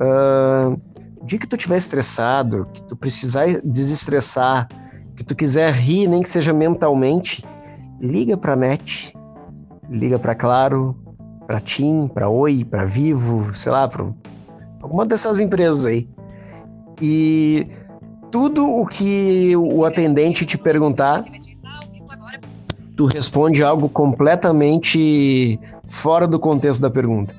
uh, 0.00 0.78
o 1.20 1.26
dia 1.26 1.38
que 1.38 1.46
tu 1.46 1.56
estiver 1.56 1.78
estressado, 1.78 2.68
que 2.72 2.82
tu 2.82 2.94
precisar 2.96 3.46
desestressar, 3.64 4.68
que 5.16 5.24
tu 5.24 5.34
quiser 5.34 5.72
rir, 5.72 6.06
nem 6.08 6.22
que 6.22 6.28
seja 6.28 6.52
mentalmente, 6.52 7.44
liga 8.00 8.36
pra 8.36 8.54
net, 8.54 9.14
liga 9.88 10.18
pra 10.18 10.34
Claro, 10.34 10.94
pra 11.46 11.60
TIM, 11.60 12.08
pra 12.08 12.28
Oi, 12.28 12.64
pra 12.64 12.84
Vivo, 12.84 13.54
sei 13.56 13.72
lá, 13.72 13.88
pra 13.88 14.06
alguma 14.82 15.06
dessas 15.06 15.40
empresas 15.40 15.86
aí. 15.86 16.08
E 17.00 17.66
tudo 18.30 18.66
o 18.68 18.86
que 18.86 19.56
o 19.56 19.84
atendente 19.84 20.44
te 20.44 20.58
perguntar, 20.58 21.24
tu 22.96 23.06
responde 23.06 23.62
algo 23.62 23.88
completamente 23.88 25.58
fora 25.88 26.26
do 26.26 26.38
contexto 26.38 26.80
da 26.80 26.90
pergunta. 26.90 27.34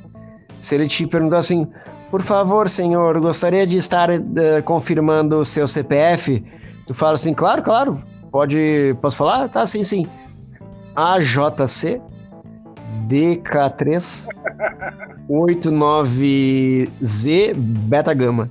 Se 0.60 0.76
ele 0.76 0.88
te 0.88 1.08
perguntar 1.08 1.38
assim, 1.38 1.68
por 2.10 2.22
favor, 2.22 2.70
senhor, 2.70 3.20
gostaria 3.20 3.68
de 3.68 3.78
estar 3.78 4.10
uh, 4.10 4.64
confirmando 4.64 5.38
o 5.38 5.46
seu 5.46 5.68
CPF, 5.68 6.44
tu 6.86 6.94
fala 6.94 7.16
assim, 7.16 7.34
claro, 7.34 7.62
claro, 7.62 7.98
pode, 8.32 8.96
posso 9.02 9.18
falar? 9.18 9.50
Tá, 9.50 9.66
sim, 9.66 9.84
sim. 9.84 10.08
AJC 10.96 12.02
DK3 13.08 14.28
89Z 15.30 17.54
Beta 17.56 18.14
Gama. 18.14 18.50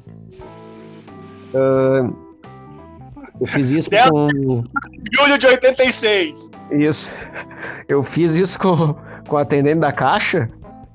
Uh, 1.55 2.24
eu 3.41 3.47
fiz 3.47 3.71
isso 3.71 3.91
com. 4.11 4.29
Julho 5.13 5.39
de 5.39 5.47
86! 5.47 6.51
Isso. 6.71 7.15
Eu 7.89 8.03
fiz 8.03 8.35
isso 8.35 8.59
com, 8.59 8.95
com 9.29 9.37
o 9.37 9.39
atendente 9.39 9.81
da 9.81 9.93
caixa, 9.93 10.49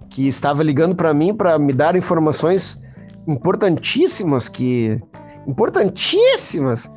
que 0.09 0.27
estava 0.27 0.63
ligando 0.63 0.95
para 0.95 1.13
mim 1.13 1.33
para 1.33 1.59
me 1.59 1.73
dar 1.73 1.95
informações 1.95 2.81
importantíssimas 3.27 4.47
que. 4.47 4.99
importantíssimas! 5.47 6.91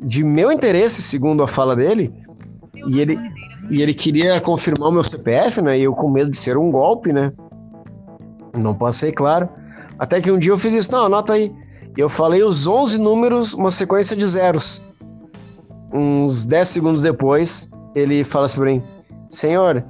De 0.00 0.22
meu 0.22 0.52
interesse, 0.52 1.02
segundo 1.02 1.42
a 1.42 1.48
fala 1.48 1.74
dele. 1.74 2.14
E 2.86 3.00
ele, 3.00 3.18
e 3.68 3.82
ele 3.82 3.92
queria 3.92 4.40
confirmar 4.40 4.88
o 4.88 4.92
meu 4.92 5.02
CPF, 5.02 5.60
né? 5.60 5.78
E 5.78 5.82
eu 5.82 5.92
com 5.92 6.08
medo 6.08 6.30
de 6.30 6.38
ser 6.38 6.56
um 6.56 6.70
golpe, 6.70 7.12
né? 7.12 7.32
Não 8.56 8.74
passei, 8.74 9.12
claro. 9.12 9.48
Até 9.98 10.20
que 10.20 10.30
um 10.30 10.38
dia 10.38 10.52
eu 10.52 10.58
fiz 10.58 10.72
isso. 10.72 10.92
Não, 10.92 11.06
anota 11.06 11.32
aí. 11.32 11.52
Eu 11.98 12.08
falei 12.08 12.44
os 12.44 12.64
11 12.64 12.96
números, 12.96 13.52
uma 13.52 13.72
sequência 13.72 14.14
de 14.14 14.24
zeros. 14.24 14.80
Uns 15.92 16.46
10 16.46 16.68
segundos 16.68 17.02
depois, 17.02 17.68
ele 17.92 18.22
fala 18.22 18.46
assim 18.46 18.54
pra 18.54 18.66
mim: 18.66 18.82
Senhor, 19.28 19.84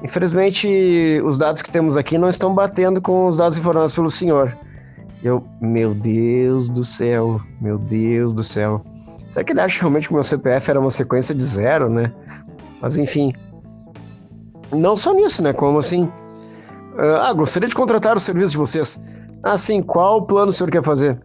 infelizmente 0.00 1.20
os 1.24 1.38
dados 1.38 1.60
que 1.60 1.68
temos 1.68 1.96
aqui 1.96 2.16
não 2.16 2.28
estão 2.28 2.54
batendo 2.54 3.02
com 3.02 3.26
os 3.26 3.38
dados 3.38 3.58
informados 3.58 3.92
pelo 3.92 4.08
senhor. 4.08 4.56
Eu, 5.24 5.44
meu 5.60 5.92
Deus 5.92 6.68
do 6.68 6.84
céu, 6.84 7.40
meu 7.60 7.78
Deus 7.78 8.32
do 8.32 8.44
céu. 8.44 8.84
Será 9.28 9.44
que 9.44 9.52
ele 9.52 9.60
acha 9.60 9.80
realmente 9.80 10.06
que 10.06 10.12
o 10.12 10.14
meu 10.14 10.22
CPF 10.22 10.70
era 10.70 10.78
uma 10.78 10.92
sequência 10.92 11.34
de 11.34 11.42
zero, 11.42 11.90
né? 11.90 12.12
Mas 12.80 12.96
enfim. 12.96 13.32
Não 14.70 14.96
só 14.96 15.12
nisso, 15.12 15.42
né? 15.42 15.52
Como 15.52 15.80
assim. 15.80 16.08
Ah, 16.96 17.32
gostaria 17.32 17.68
de 17.68 17.74
contratar 17.74 18.16
o 18.16 18.20
serviço 18.20 18.52
de 18.52 18.58
vocês. 18.58 19.00
Ah, 19.42 19.58
sim, 19.58 19.82
qual 19.82 20.22
plano 20.22 20.50
o 20.50 20.52
senhor 20.52 20.70
quer 20.70 20.84
fazer? 20.84 21.20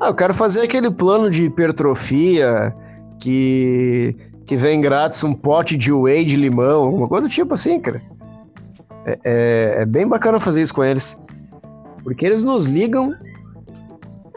Ah, 0.00 0.08
eu 0.08 0.14
quero 0.14 0.34
fazer 0.34 0.62
aquele 0.62 0.90
plano 0.90 1.30
de 1.30 1.44
hipertrofia 1.44 2.74
que, 3.18 4.16
que 4.44 4.56
vem 4.56 4.80
grátis 4.80 5.22
um 5.22 5.32
pote 5.32 5.76
de 5.76 5.92
whey 5.92 6.24
de 6.24 6.36
limão, 6.36 6.84
alguma 6.84 7.08
coisa 7.08 7.28
do 7.28 7.30
tipo 7.30 7.54
assim, 7.54 7.80
cara. 7.80 8.02
É, 9.06 9.18
é, 9.24 9.74
é 9.82 9.86
bem 9.86 10.06
bacana 10.06 10.40
fazer 10.40 10.62
isso 10.62 10.74
com 10.74 10.84
eles. 10.84 11.18
Porque 12.02 12.26
eles 12.26 12.42
nos 12.42 12.66
ligam 12.66 13.14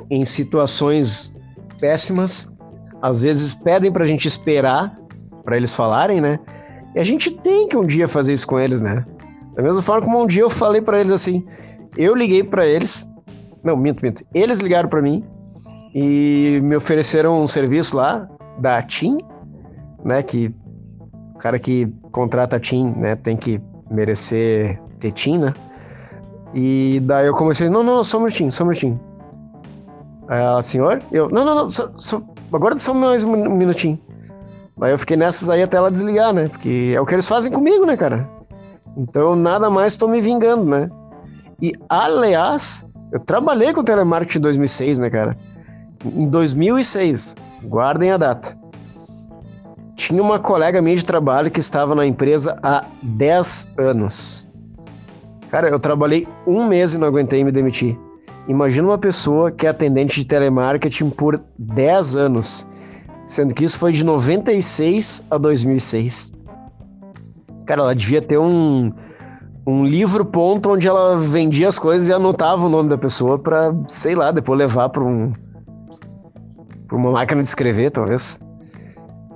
em 0.10 0.24
situações 0.24 1.36
péssimas, 1.80 2.52
às 3.02 3.22
vezes 3.22 3.54
pedem 3.56 3.92
pra 3.92 4.06
gente 4.06 4.28
esperar 4.28 4.98
para 5.44 5.58
eles 5.58 5.74
falarem, 5.74 6.22
né? 6.22 6.40
E 6.96 7.00
a 7.00 7.04
gente 7.04 7.32
tem 7.32 7.68
que 7.68 7.78
um 7.78 7.86
dia 7.86 8.08
fazer 8.08 8.34
isso 8.34 8.48
com 8.48 8.60
eles, 8.60 8.80
né? 8.80 9.06
Da 9.56 9.64
mesma 9.64 9.82
forma 9.82 10.06
como 10.06 10.24
um 10.24 10.28
dia 10.28 10.44
eu 10.44 10.50
falei 10.50 10.82
para 10.82 11.00
eles 11.00 11.12
assim, 11.12 11.46
eu 11.98 12.16
liguei 12.16 12.44
para 12.44 12.66
eles, 12.66 13.10
não, 13.64 13.76
minto, 13.76 14.04
minto. 14.04 14.24
Eles 14.34 14.60
ligaram 14.60 14.88
para 14.88 15.02
mim 15.02 15.26
e 15.94 16.60
me 16.64 16.76
ofereceram 16.76 17.42
um 17.42 17.48
serviço 17.48 17.96
lá 17.96 18.28
da 18.60 18.82
TIM, 18.82 19.18
né? 20.04 20.24
Que 20.24 20.54
o 21.34 21.38
cara 21.38 21.60
que 21.60 21.88
contrata 22.12 22.56
a 22.56 22.60
TIM, 22.60 22.94
né, 22.94 23.16
tem 23.16 23.38
que 23.38 23.62
merecer 23.92 24.82
ter 25.00 25.12
TIM, 25.12 25.38
né? 25.38 25.54
E 26.54 27.00
daí 27.04 27.28
eu 27.28 27.36
comecei, 27.36 27.70
não, 27.70 27.84
não, 27.84 28.04
só 28.04 28.18
um 28.18 28.22
minutinho, 28.22 28.52
só 28.52 28.64
um 28.64 28.68
minutinho. 28.68 29.00
Ela, 30.30 30.62
senhor? 30.64 31.02
Eu, 31.12 31.30
não, 31.30 31.46
não, 31.46 31.56
não, 31.56 31.70
só, 31.70 31.90
só, 31.98 32.22
agora 32.52 32.78
só 32.78 32.94
mais 32.94 33.24
um 33.24 33.32
minutinho. 33.32 34.00
Aí 34.82 34.92
eu 34.92 35.00
fiquei 35.00 35.18
nessas 35.18 35.50
aí 35.50 35.62
até 35.62 35.78
ela 35.78 35.92
desligar, 35.92 36.34
né? 36.34 36.48
Porque 36.50 36.94
é 36.96 37.02
o 37.02 37.06
que 37.06 37.16
eles 37.16 37.28
fazem 37.28 37.52
comigo, 37.52 37.86
né, 37.86 37.96
cara? 37.96 38.28
Então 38.96 39.36
nada 39.36 39.70
mais 39.70 39.94
estou 39.94 40.10
me 40.10 40.22
vingando, 40.22 40.66
né? 40.66 40.90
E 41.62 41.74
aliás, 41.90 42.86
eu 43.12 43.20
trabalhei 43.24 43.74
com 43.74 43.84
telemarketing 43.84 44.40
em 44.40 44.42
2006, 44.42 45.00
né, 45.00 45.10
cara? 45.10 45.38
Em 46.06 46.28
2006, 46.28 47.36
guardem 47.64 48.12
a 48.12 48.18
data. 48.18 48.58
Tinha 49.96 50.22
uma 50.22 50.40
colega 50.40 50.82
minha 50.82 50.96
de 50.96 51.04
trabalho 51.04 51.50
que 51.50 51.60
estava 51.60 51.96
na 51.96 52.06
empresa 52.06 52.58
há 52.62 52.86
10 53.02 53.72
anos. 53.78 54.54
Cara, 55.50 55.70
eu 55.70 55.80
trabalhei 55.80 56.28
um 56.46 56.68
mês 56.68 56.94
e 56.94 56.98
não 56.98 57.08
aguentei 57.08 57.44
me 57.44 57.52
demitir. 57.52 57.98
Imagina 58.48 58.88
uma 58.88 58.98
pessoa 58.98 59.52
que 59.52 59.66
é 59.66 59.70
atendente 59.70 60.22
de 60.22 60.26
telemarketing 60.26 61.10
por 61.10 61.42
10 61.58 62.16
anos, 62.16 62.68
sendo 63.26 63.54
que 63.54 63.66
isso 63.66 63.78
foi 63.78 63.92
de 63.92 64.04
96 64.04 65.26
a 65.32 65.38
2006. 65.38 66.32
Cara, 67.66 67.82
ela 67.82 67.96
devia 67.96 68.22
ter 68.22 68.38
um, 68.38 68.94
um 69.66 69.86
livro 69.86 70.24
ponto 70.24 70.72
onde 70.72 70.88
ela 70.88 71.18
vendia 71.18 71.68
as 71.68 71.78
coisas 71.78 72.08
e 72.08 72.14
anotava 72.14 72.66
o 72.66 72.70
nome 72.70 72.88
da 72.88 72.98
pessoa 72.98 73.38
para, 73.38 73.76
sei 73.88 74.16
lá, 74.16 74.32
depois 74.32 74.58
levar 74.58 74.90
para 74.90 75.04
um 75.04 75.34
para 76.88 76.98
uma 76.98 77.12
máquina 77.12 77.42
de 77.42 77.48
escrever, 77.48 77.92
talvez. 77.92 78.40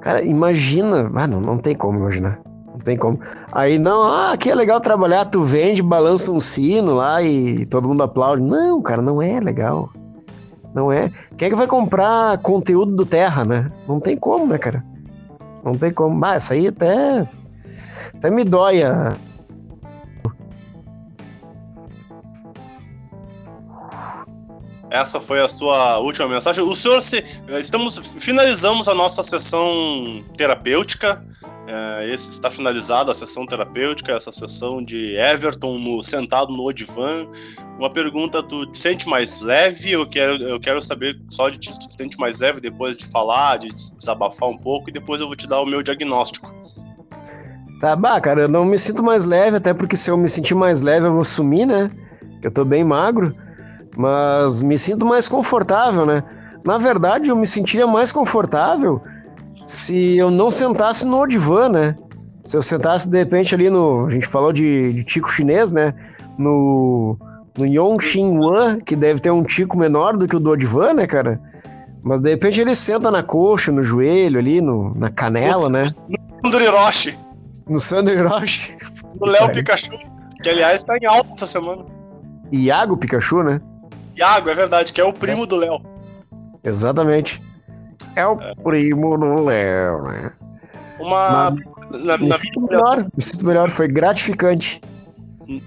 Cara, 0.02 0.24
imagina. 0.24 1.12
Ah, 1.14 1.28
não, 1.28 1.58
tem 1.58 1.76
como 1.76 2.00
imaginar. 2.00 2.40
Não 2.68 2.80
tem 2.80 2.98
como. 2.98 3.20
Aí, 3.52 3.78
não, 3.78 4.04
ah, 4.04 4.32
aqui 4.32 4.50
é 4.50 4.56
legal 4.56 4.80
trabalhar, 4.80 5.26
tu 5.26 5.44
vende, 5.44 5.82
balança 5.82 6.32
um 6.32 6.40
sino 6.40 6.96
lá 6.96 7.22
e 7.22 7.66
todo 7.66 7.88
mundo 7.88 8.02
aplaude. 8.04 8.42
Não, 8.42 8.82
cara, 8.82 9.02
não 9.02 9.22
é 9.22 9.40
legal. 9.40 9.90
Não 10.74 10.92
é. 10.92 11.12
Quem 11.38 11.48
é 11.48 11.50
que 11.50 11.56
vai 11.56 11.68
comprar 11.68 12.38
conteúdo 12.40 12.96
do 12.96 13.06
Terra, 13.06 13.44
né? 13.44 13.72
Não 13.88 14.00
tem 14.00 14.16
como, 14.16 14.48
né, 14.48 14.58
cara? 14.58 14.84
Não 15.64 15.76
tem 15.76 15.92
como. 15.92 16.24
Ah, 16.26 16.38
isso 16.38 16.54
aí 16.54 16.68
até. 16.68 17.28
Até 18.16 18.30
me 18.30 18.44
dói 18.44 18.82
Essa 24.92 25.22
foi 25.22 25.40
a 25.40 25.48
sua 25.48 26.00
última 26.00 26.28
mensagem. 26.28 26.62
O 26.62 26.76
senhor 26.76 27.02
se. 27.02 27.24
Estamos. 27.58 27.98
Finalizamos 28.22 28.90
a 28.90 28.94
nossa 28.94 29.24
sessão 29.24 30.22
terapêutica. 30.36 31.26
É, 31.66 32.10
esse 32.14 32.32
está 32.32 32.52
finalizado 32.52 33.10
a 33.10 33.14
sessão 33.14 33.46
terapêutica, 33.46 34.12
essa 34.12 34.34
sessão 34.34 34.84
de 34.84 35.16
Everton 35.16 35.78
no, 35.78 36.04
sentado 36.04 36.52
no 36.52 36.74
divã. 36.74 37.26
Uma 37.80 37.90
pergunta: 37.90 38.44
tu 38.44 38.66
te 38.66 38.78
sente 38.78 39.08
mais 39.08 39.42
leve? 39.42 39.94
Eu 39.94 40.06
quero, 40.06 40.44
eu 40.44 40.60
quero 40.60 40.82
saber 40.82 41.18
só 41.30 41.48
de 41.48 41.58
ti 41.58 41.72
se 41.72 41.80
tu 41.80 41.88
te 41.88 41.96
sente 41.98 42.20
mais 42.20 42.42
leve 42.42 42.60
depois 42.60 42.98
de 42.98 43.06
falar, 43.06 43.60
de 43.60 43.70
desabafar 43.74 44.50
um 44.50 44.58
pouco, 44.58 44.90
e 44.90 44.92
depois 44.92 45.22
eu 45.22 45.28
vou 45.28 45.38
te 45.38 45.48
dar 45.48 45.62
o 45.62 45.66
meu 45.66 45.82
diagnóstico. 45.82 46.54
Tá, 47.80 47.96
bah, 47.96 48.20
cara, 48.20 48.42
eu 48.42 48.50
não 48.50 48.66
me 48.66 48.78
sinto 48.78 49.02
mais 49.02 49.24
leve, 49.24 49.56
até 49.56 49.74
porque 49.74 49.96
se 49.96 50.12
eu 50.12 50.18
me 50.18 50.28
sentir 50.28 50.54
mais 50.54 50.82
leve 50.82 51.08
eu 51.08 51.14
vou 51.14 51.24
sumir, 51.24 51.66
né? 51.66 51.90
Eu 52.44 52.52
tô 52.52 52.66
bem 52.66 52.84
magro 52.84 53.34
mas 53.98 54.62
me 54.62 54.78
sinto 54.78 55.06
mais 55.06 55.28
confortável, 55.28 56.06
né? 56.06 56.24
Na 56.64 56.78
verdade, 56.78 57.30
eu 57.30 57.36
me 57.36 57.48
sentiria 57.48 57.88
mais 57.88 58.12
confortável 58.12 59.02
se 59.66 60.18
eu 60.18 60.30
não 60.30 60.52
sentasse 60.52 61.06
no 61.06 61.26
divã, 61.26 61.70
né? 61.70 61.96
Se 62.46 62.56
eu 62.56 62.62
sentasse 62.62 63.10
de 63.10 63.18
repente 63.18 63.54
ali 63.54 63.70
no. 63.70 64.06
A 64.06 64.10
gente 64.10 64.28
falou 64.28 64.52
de, 64.52 64.94
de 64.94 65.04
tico 65.04 65.30
chinês, 65.30 65.72
né? 65.72 65.94
No, 66.38 67.18
no 67.58 67.66
Yongxin 67.66 68.38
Wan, 68.40 68.80
que 68.80 68.96
deve 68.96 69.20
ter 69.20 69.32
um 69.32 69.44
tico 69.44 69.78
menor 69.78 70.18
do 70.18 70.28
que 70.28 70.36
o 70.36 70.40
do 70.40 70.52
Odivan, 70.52 70.94
né, 70.94 71.08
cara? 71.08 71.40
Mas 72.04 72.20
de 72.20 72.30
repente 72.32 72.60
ele 72.60 72.74
senta 72.74 73.12
na 73.12 73.22
coxa, 73.22 73.72
no 73.72 73.84
joelho 73.84 74.40
ali, 74.40 74.60
no, 74.60 74.94
na 74.96 75.10
canela, 75.10 75.66
no, 75.66 75.70
né? 75.70 75.86
No 76.10 76.52
Sandro 76.52 76.64
Hiroshi. 76.64 77.20
No 77.70 77.80
Sandro 77.80 78.14
Hiroshi. 78.14 78.78
No 79.20 79.28
Léo 79.28 79.52
Pikachu, 79.52 79.92
que 80.42 80.50
aliás 80.50 80.84
tá 80.84 80.98
em 80.98 81.06
alta 81.06 81.32
essa 81.34 81.46
semana. 81.46 81.86
Iago 82.52 82.98
Pikachu, 82.98 83.44
né? 83.44 83.62
Iago, 84.16 84.50
é 84.50 84.54
verdade, 84.54 84.94
que 84.94 85.02
é 85.02 85.04
o 85.04 85.14
primo 85.14 85.44
é. 85.44 85.48
do 85.48 85.56
Léo. 85.56 85.82
Exatamente. 86.64 87.42
É 88.16 88.26
o 88.26 88.40
é. 88.40 88.56
primo 88.56 89.18
do 89.18 89.46
Léo, 89.46 90.04
né? 90.04 90.32
Uma. 91.00 91.56
Na, 92.04 92.18
na, 92.18 92.18
me, 92.18 92.40
sinto 92.40 92.62
melhor, 92.62 93.06
me 93.16 93.24
sinto 93.24 93.46
melhor, 93.46 93.70
foi 93.70 93.88
gratificante 93.88 94.82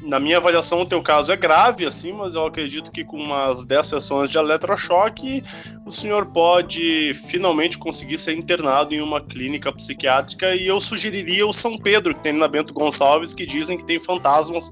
na 0.03 0.20
minha 0.20 0.37
avaliação, 0.37 0.80
o 0.80 0.87
teu 0.87 1.03
caso 1.03 1.32
é 1.32 1.37
grave, 1.37 1.87
assim, 1.87 2.12
mas 2.12 2.35
eu 2.35 2.45
acredito 2.45 2.91
que 2.91 3.05
com 3.05 3.16
umas 3.16 3.64
10 3.64 3.87
sessões 3.87 4.30
de 4.30 4.39
eletrochoque, 4.39 5.43
o 5.85 5.91
senhor 5.91 6.26
pode 6.26 7.12
finalmente 7.14 7.78
conseguir 7.78 8.18
ser 8.18 8.35
internado 8.35 8.95
em 8.95 9.01
uma 9.01 9.20
clínica 9.20 9.72
psiquiátrica 9.72 10.55
e 10.55 10.66
eu 10.66 10.80
sugeriria 10.80 11.47
o 11.47 11.53
São 11.53 11.76
Pedro, 11.76 12.14
que 12.14 12.20
tem 12.20 12.32
na 12.32 12.49
Bento 12.49 12.72
Gonçalves, 12.72 13.35
que 13.35 13.47
dizem 13.47 13.76
que 13.76 13.85
tem 13.85 13.99
fantasmas 13.99 14.70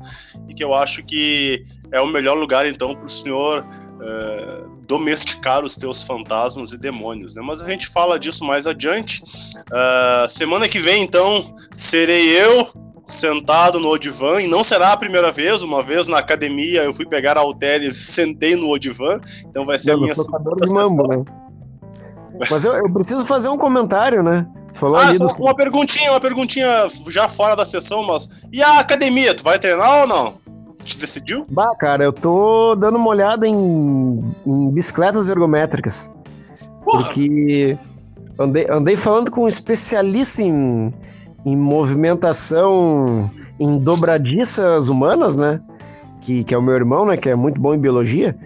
e 0.48 0.54
que 0.54 0.62
eu 0.62 0.74
acho 0.74 1.02
que 1.04 1.62
é 1.90 2.00
o 2.00 2.06
melhor 2.06 2.38
lugar, 2.38 2.66
então, 2.66 2.94
para 2.94 3.04
o 3.04 3.08
senhor 3.08 3.66
é, 4.02 4.64
domesticar 4.86 5.64
os 5.64 5.76
teus 5.76 6.04
fantasmas 6.04 6.72
e 6.72 6.78
demônios, 6.78 7.34
né? 7.34 7.42
Mas 7.42 7.62
a 7.62 7.66
gente 7.66 7.86
fala 7.86 8.18
disso 8.18 8.44
mais 8.44 8.66
adiante. 8.66 9.22
Uh, 9.22 10.28
semana 10.28 10.68
que 10.68 10.78
vem, 10.78 11.02
então, 11.02 11.54
serei 11.72 12.28
eu 12.28 12.70
sentado 13.12 13.78
no 13.78 13.88
Odivan, 13.88 14.40
e 14.42 14.48
não 14.48 14.64
será 14.64 14.92
a 14.92 14.96
primeira 14.96 15.30
vez, 15.30 15.62
uma 15.62 15.82
vez 15.82 16.08
na 16.08 16.18
academia 16.18 16.82
eu 16.82 16.92
fui 16.92 17.06
pegar 17.06 17.36
a 17.36 17.40
halteres 17.40 17.96
e 17.96 18.04
sentei 18.12 18.56
no 18.56 18.70
Odivan, 18.70 19.18
então 19.46 19.64
vai 19.64 19.78
ser 19.78 19.92
não, 19.92 19.98
a 19.98 20.02
minha 20.02 20.14
segunda 20.14 20.66
de 20.66 20.72
mambo, 20.72 21.08
né? 21.08 21.24
Mas 22.50 22.64
eu, 22.64 22.72
eu, 22.74 22.92
preciso 22.92 23.24
fazer 23.26 23.48
um 23.48 23.58
comentário, 23.58 24.22
né? 24.22 24.46
Falou 24.74 24.96
ah, 24.96 25.14
só 25.14 25.26
uma 25.38 25.54
perguntinha, 25.54 26.10
uma 26.10 26.20
perguntinha 26.20 26.86
já 27.10 27.28
fora 27.28 27.54
da 27.54 27.64
sessão, 27.64 28.04
mas 28.04 28.28
e 28.52 28.62
a 28.62 28.78
academia, 28.78 29.34
tu 29.34 29.44
vai 29.44 29.58
treinar 29.58 30.00
ou 30.00 30.08
não? 30.08 30.34
Te 30.82 30.98
decidiu? 30.98 31.46
Bah, 31.50 31.76
cara, 31.76 32.02
eu 32.04 32.12
tô 32.12 32.74
dando 32.74 32.96
uma 32.96 33.08
olhada 33.08 33.46
em, 33.46 33.54
em 34.44 34.70
bicicletas 34.72 35.28
ergométricas. 35.28 36.10
Porra. 36.84 37.04
Porque 37.04 37.78
andei, 38.38 38.66
andei 38.68 38.96
falando 38.96 39.30
com 39.30 39.44
um 39.44 39.48
especialista 39.48 40.42
em 40.42 40.92
em 41.44 41.56
movimentação 41.56 43.30
em 43.58 43.78
dobradiças 43.78 44.88
humanas, 44.88 45.36
né? 45.36 45.60
Que, 46.20 46.44
que 46.44 46.54
é 46.54 46.58
o 46.58 46.62
meu 46.62 46.74
irmão, 46.74 47.04
né? 47.04 47.16
Que 47.16 47.30
é 47.30 47.36
muito 47.36 47.60
bom 47.60 47.74
em 47.74 47.78
biologia. 47.78 48.36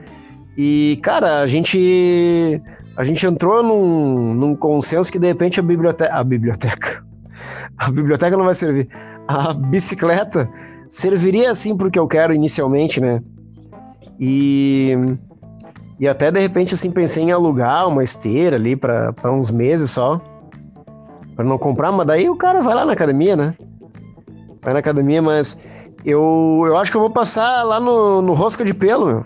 E, 0.57 0.99
cara, 1.03 1.41
a 1.41 1.47
gente. 1.47 2.61
A 2.97 3.05
gente 3.05 3.27
entrou 3.27 3.63
num, 3.63 4.35
num 4.35 4.57
consenso 4.57 5.13
que 5.13 5.19
de 5.19 5.27
repente 5.27 5.61
a 5.61 5.63
biblioteca. 5.63 6.15
A 6.15 6.25
biblioteca. 6.25 7.05
A 7.79 7.91
biblioteca 7.91 8.35
não 8.39 8.47
vai 8.47 8.55
servir. 8.55 8.89
A 9.29 9.53
bicicleta 9.53 10.49
serviria 10.89 11.51
assim 11.51 11.77
pro 11.77 11.91
que 11.91 11.99
eu 11.99 12.07
quero 12.07 12.33
inicialmente, 12.33 13.01
né? 13.01 13.23
E. 14.19 14.95
E 16.01 16.09
até 16.09 16.31
de 16.31 16.41
repente 16.41 16.73
assim 16.73 16.91
pensei 16.91 17.25
em 17.25 17.33
alugar 17.33 17.89
uma 17.89 18.03
esteira 18.03 18.57
ali 18.57 18.77
para 18.77 19.33
uns 19.33 19.51
meses 19.51 19.91
só 19.91 20.21
para 21.37 21.45
não 21.45 21.59
comprar, 21.59 21.93
mas 21.93 22.07
daí 22.07 22.31
o 22.31 22.35
cara 22.35 22.63
vai 22.63 22.75
lá 22.75 22.87
na 22.87 22.95
academia, 22.95 23.37
né? 23.37 23.55
Vai 24.63 24.73
na 24.73 24.81
academia, 24.81 25.21
mas 25.21 25.59
eu, 26.05 26.65
eu 26.67 26.77
acho 26.79 26.91
que 26.91 26.97
eu 26.97 27.03
vou 27.03 27.11
passar 27.11 27.63
lá 27.63 27.79
no, 27.79 28.23
no 28.23 28.33
rosca 28.33 28.65
de 28.65 28.73
pelo, 28.73 29.07
meu. 29.07 29.25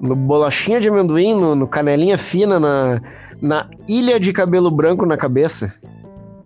No 0.00 0.14
bolachinha 0.14 0.80
de 0.80 0.88
amendoim, 0.88 1.34
no, 1.34 1.54
no 1.54 1.66
canelinha 1.66 2.18
fina, 2.18 2.60
na, 2.60 3.00
na 3.40 3.68
ilha 3.88 4.20
de 4.20 4.32
cabelo 4.32 4.70
branco 4.70 5.06
na 5.06 5.16
cabeça, 5.16 5.74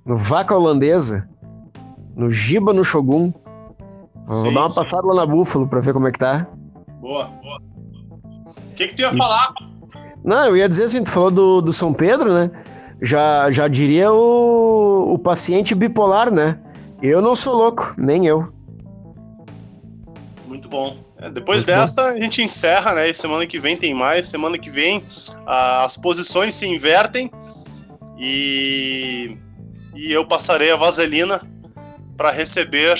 no 0.05 0.16
vaca 0.16 0.55
holandesa, 0.55 1.28
no 2.14 2.30
giba 2.30 2.72
no 2.72 2.84
shogun. 2.84 3.32
Vou 4.26 4.37
sim, 4.37 4.55
dar 4.55 4.61
uma 4.61 4.70
sim. 4.70 4.80
passada 4.80 5.07
lá 5.07 5.14
na 5.14 5.26
búfalo 5.26 5.66
pra 5.66 5.80
ver 5.80 5.93
como 5.93 6.07
é 6.07 6.12
que 6.12 6.18
tá. 6.18 6.47
Boa, 7.01 7.24
boa. 7.43 7.61
O 8.72 8.76
que, 8.76 8.89
que 8.89 8.95
tu 8.95 9.03
ia 9.03 9.11
e... 9.11 9.16
falar? 9.16 9.53
Não, 10.22 10.47
eu 10.47 10.57
ia 10.57 10.68
dizer 10.68 10.84
assim, 10.84 11.03
tu 11.03 11.11
falou 11.11 11.30
do, 11.30 11.61
do 11.61 11.72
São 11.72 11.93
Pedro, 11.93 12.32
né? 12.32 12.51
Já, 13.01 13.51
já 13.51 13.68
diria 13.68 14.12
o, 14.12 15.14
o 15.14 15.18
paciente 15.18 15.74
bipolar, 15.74 16.32
né? 16.32 16.59
Eu 17.03 17.20
não 17.20 17.36
sou 17.36 17.55
louco, 17.55 17.94
nem 17.99 18.26
eu. 18.26 18.53
Muito 20.47 20.68
bom. 20.68 20.97
É, 21.18 21.30
depois 21.30 21.59
Muito 21.59 21.66
dessa, 21.66 22.03
bom. 22.03 22.18
a 22.18 22.20
gente 22.20 22.42
encerra, 22.42 22.94
né? 22.94 23.09
E 23.09 23.14
semana 23.14 23.47
que 23.47 23.59
vem 23.59 23.76
tem 23.76 23.94
mais. 23.94 24.28
Semana 24.28 24.59
que 24.59 24.70
vem 24.70 25.05
as 25.47 25.97
posições 25.97 26.55
se 26.55 26.66
invertem 26.68 27.30
e, 28.18 29.38
e 29.94 30.12
eu 30.12 30.26
passarei 30.26 30.70
a 30.70 30.76
vaselina 30.76 31.40
para 32.16 32.30
receber 32.30 32.94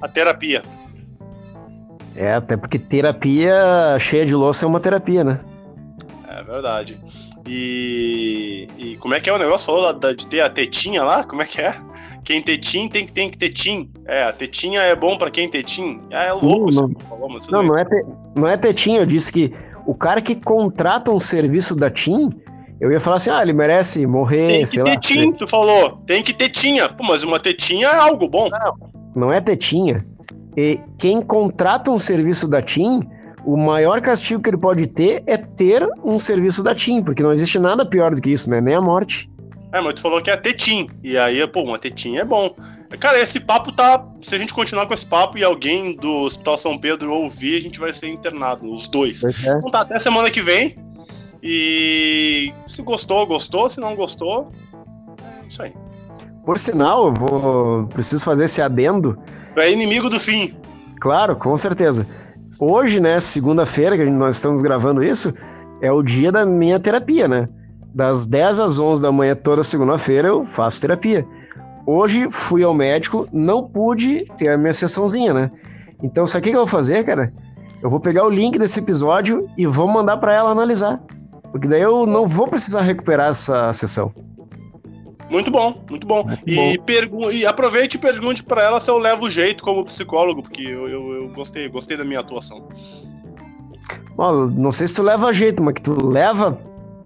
a 0.00 0.08
terapia. 0.08 0.62
É, 2.14 2.34
até 2.34 2.56
porque 2.56 2.78
terapia 2.78 3.98
cheia 3.98 4.26
de 4.26 4.34
louça 4.34 4.64
é 4.64 4.68
uma 4.68 4.80
terapia, 4.80 5.24
né? 5.24 5.40
É 6.28 6.42
verdade. 6.42 7.00
E, 7.46 8.68
e 8.78 8.96
como 8.98 9.14
é 9.14 9.20
que 9.20 9.28
é 9.28 9.32
o 9.32 9.38
negócio? 9.38 9.66
Falou 9.66 9.92
de 9.92 10.26
ter 10.26 10.40
a 10.40 10.50
tetinha 10.50 11.02
lá? 11.02 11.24
Como 11.24 11.42
é 11.42 11.46
que 11.46 11.60
é? 11.60 11.74
Quem 12.24 12.40
tetim 12.40 12.88
tem 12.88 13.04
que 13.04 13.12
tem 13.12 13.28
que 13.28 13.36
tetim. 13.36 13.90
É, 14.06 14.24
a 14.24 14.32
tetinha 14.32 14.80
é 14.80 14.94
bom 14.94 15.18
para 15.18 15.30
quem 15.30 15.48
tetim. 15.48 16.00
É, 16.10 16.28
é 16.28 16.32
louco 16.32 16.70
não, 16.70 16.88
não, 16.88 17.00
falou, 17.00 17.28
mas 17.28 17.48
não, 17.48 17.62
não, 17.62 17.76
é 17.76 17.84
te, 17.84 18.04
não 18.36 18.48
é 18.48 18.56
tetinha. 18.56 19.00
Eu 19.00 19.06
disse 19.06 19.32
que 19.32 19.52
o 19.86 19.94
cara 19.94 20.20
que 20.20 20.34
contrata 20.34 21.10
um 21.10 21.18
serviço 21.18 21.74
da 21.74 21.90
TIM, 21.90 22.30
eu 22.80 22.92
ia 22.92 23.00
falar 23.00 23.16
assim, 23.16 23.30
ah, 23.30 23.42
ele 23.42 23.52
merece 23.52 24.06
morrer, 24.06 24.46
Tem 24.46 24.64
que 24.64 24.82
ter 24.82 24.98
TIM, 24.98 25.32
tu 25.32 25.48
falou. 25.48 25.98
Tem 26.06 26.22
que 26.22 26.32
tetinha. 26.32 26.88
Pô, 26.88 27.04
mas 27.04 27.24
uma 27.24 27.40
tetinha 27.40 27.88
é 27.88 27.96
algo 27.96 28.28
bom. 28.28 28.48
Não, 28.48 28.74
não 29.14 29.32
é 29.32 29.40
tetinha. 29.40 30.06
E 30.56 30.78
quem 30.98 31.20
contrata 31.20 31.90
um 31.90 31.98
serviço 31.98 32.48
da 32.48 32.62
TIM 32.62 33.00
o 33.44 33.56
maior 33.56 34.00
castigo 34.00 34.42
que 34.42 34.50
ele 34.50 34.58
pode 34.58 34.86
ter 34.86 35.22
é 35.26 35.36
ter 35.36 35.86
um 36.04 36.18
serviço 36.18 36.62
da 36.62 36.74
TIM, 36.74 37.02
porque 37.02 37.22
não 37.22 37.32
existe 37.32 37.58
nada 37.58 37.84
pior 37.84 38.14
do 38.14 38.20
que 38.20 38.30
isso, 38.30 38.48
né? 38.48 38.60
Nem 38.60 38.74
a 38.74 38.80
morte. 38.80 39.30
É, 39.72 39.80
mas 39.80 39.94
tu 39.94 40.02
falou 40.02 40.20
que 40.20 40.30
é 40.30 40.36
tetim. 40.36 40.88
E 41.02 41.16
aí, 41.16 41.46
pô, 41.46 41.62
uma 41.62 41.78
tetinha 41.78 42.20
é 42.20 42.24
bom. 42.24 42.54
Cara, 43.00 43.18
esse 43.18 43.40
papo 43.40 43.72
tá. 43.72 44.06
Se 44.20 44.34
a 44.34 44.38
gente 44.38 44.52
continuar 44.52 44.86
com 44.86 44.92
esse 44.92 45.06
papo 45.06 45.38
e 45.38 45.44
alguém 45.44 45.96
do 45.96 46.24
Hospital 46.24 46.58
São 46.58 46.78
Pedro 46.78 47.14
ouvir, 47.14 47.56
a 47.56 47.60
gente 47.60 47.80
vai 47.80 47.90
ser 47.92 48.08
internado, 48.08 48.70
os 48.70 48.86
dois. 48.88 49.24
É. 49.24 49.28
Então 49.56 49.70
tá, 49.70 49.80
até 49.80 49.98
semana 49.98 50.30
que 50.30 50.42
vem. 50.42 50.76
E 51.42 52.52
se 52.66 52.82
gostou, 52.82 53.26
gostou. 53.26 53.66
Se 53.68 53.80
não 53.80 53.96
gostou, 53.96 54.52
é 55.18 55.46
isso 55.48 55.62
aí. 55.62 55.72
Por 56.44 56.58
sinal, 56.58 57.06
eu 57.06 57.14
vou. 57.14 57.86
Preciso 57.86 58.22
fazer 58.22 58.44
esse 58.44 58.60
adendo. 58.60 59.18
Tu 59.54 59.60
é 59.60 59.72
inimigo 59.72 60.10
do 60.10 60.20
fim. 60.20 60.54
Claro, 61.00 61.34
com 61.34 61.56
certeza 61.56 62.06
hoje, 62.58 63.00
né, 63.00 63.20
segunda-feira, 63.20 63.96
que 63.96 64.04
nós 64.04 64.36
estamos 64.36 64.62
gravando 64.62 65.02
isso, 65.02 65.32
é 65.80 65.90
o 65.90 66.02
dia 66.02 66.30
da 66.30 66.46
minha 66.46 66.78
terapia, 66.78 67.26
né? 67.26 67.48
Das 67.94 68.26
10 68.26 68.60
às 68.60 68.78
11 68.78 69.02
da 69.02 69.12
manhã, 69.12 69.34
toda 69.34 69.62
segunda-feira, 69.62 70.28
eu 70.28 70.44
faço 70.44 70.80
terapia. 70.80 71.24
Hoje 71.86 72.28
fui 72.30 72.62
ao 72.62 72.72
médico, 72.72 73.28
não 73.32 73.64
pude 73.64 74.24
ter 74.38 74.48
a 74.48 74.56
minha 74.56 74.72
sessãozinha, 74.72 75.34
né? 75.34 75.50
Então, 76.02 76.26
sabe 76.26 76.48
o 76.48 76.50
que 76.50 76.56
eu 76.56 76.60
vou 76.60 76.66
fazer, 76.66 77.04
cara? 77.04 77.32
Eu 77.82 77.90
vou 77.90 77.98
pegar 77.98 78.24
o 78.24 78.30
link 78.30 78.58
desse 78.58 78.78
episódio 78.78 79.48
e 79.58 79.66
vou 79.66 79.88
mandar 79.88 80.16
para 80.18 80.32
ela 80.32 80.50
analisar. 80.50 81.00
Porque 81.50 81.68
daí 81.68 81.82
eu 81.82 82.06
não 82.06 82.26
vou 82.26 82.46
precisar 82.46 82.80
recuperar 82.82 83.30
essa 83.30 83.72
sessão. 83.72 84.12
Muito 85.32 85.50
bom, 85.50 85.82
muito 85.88 86.06
bom. 86.06 86.24
Muito 86.24 86.42
e, 86.46 87.08
bom. 87.08 87.30
e 87.30 87.46
aproveite 87.46 87.96
e 87.96 87.98
pergunte 87.98 88.42
para 88.42 88.62
ela 88.62 88.78
se 88.78 88.90
eu 88.90 88.98
levo 88.98 89.30
jeito 89.30 89.64
como 89.64 89.82
psicólogo, 89.82 90.42
porque 90.42 90.62
eu, 90.62 90.86
eu, 90.86 91.12
eu 91.14 91.28
gostei, 91.30 91.70
gostei 91.70 91.96
da 91.96 92.04
minha 92.04 92.20
atuação. 92.20 92.68
Bom, 94.14 94.46
não 94.48 94.70
sei 94.70 94.86
se 94.86 94.94
tu 94.94 95.02
leva 95.02 95.32
jeito, 95.32 95.62
mas 95.62 95.72
que 95.72 95.80
tu 95.80 96.06
leva 96.06 96.60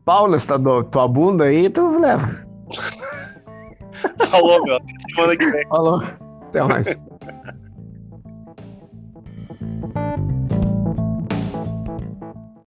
pau 0.04 0.28
nessa 0.28 0.58
tua 0.58 1.06
bunda 1.06 1.44
aí, 1.44 1.70
tu 1.70 1.98
leva. 2.00 2.44
Falou, 4.28 4.60
meu. 4.64 4.74
Até 4.74 4.92
semana 5.08 5.36
que 5.36 5.46
vem. 5.46 5.68
Falou. 5.68 6.02
Até 6.48 6.62
mais. 6.64 6.98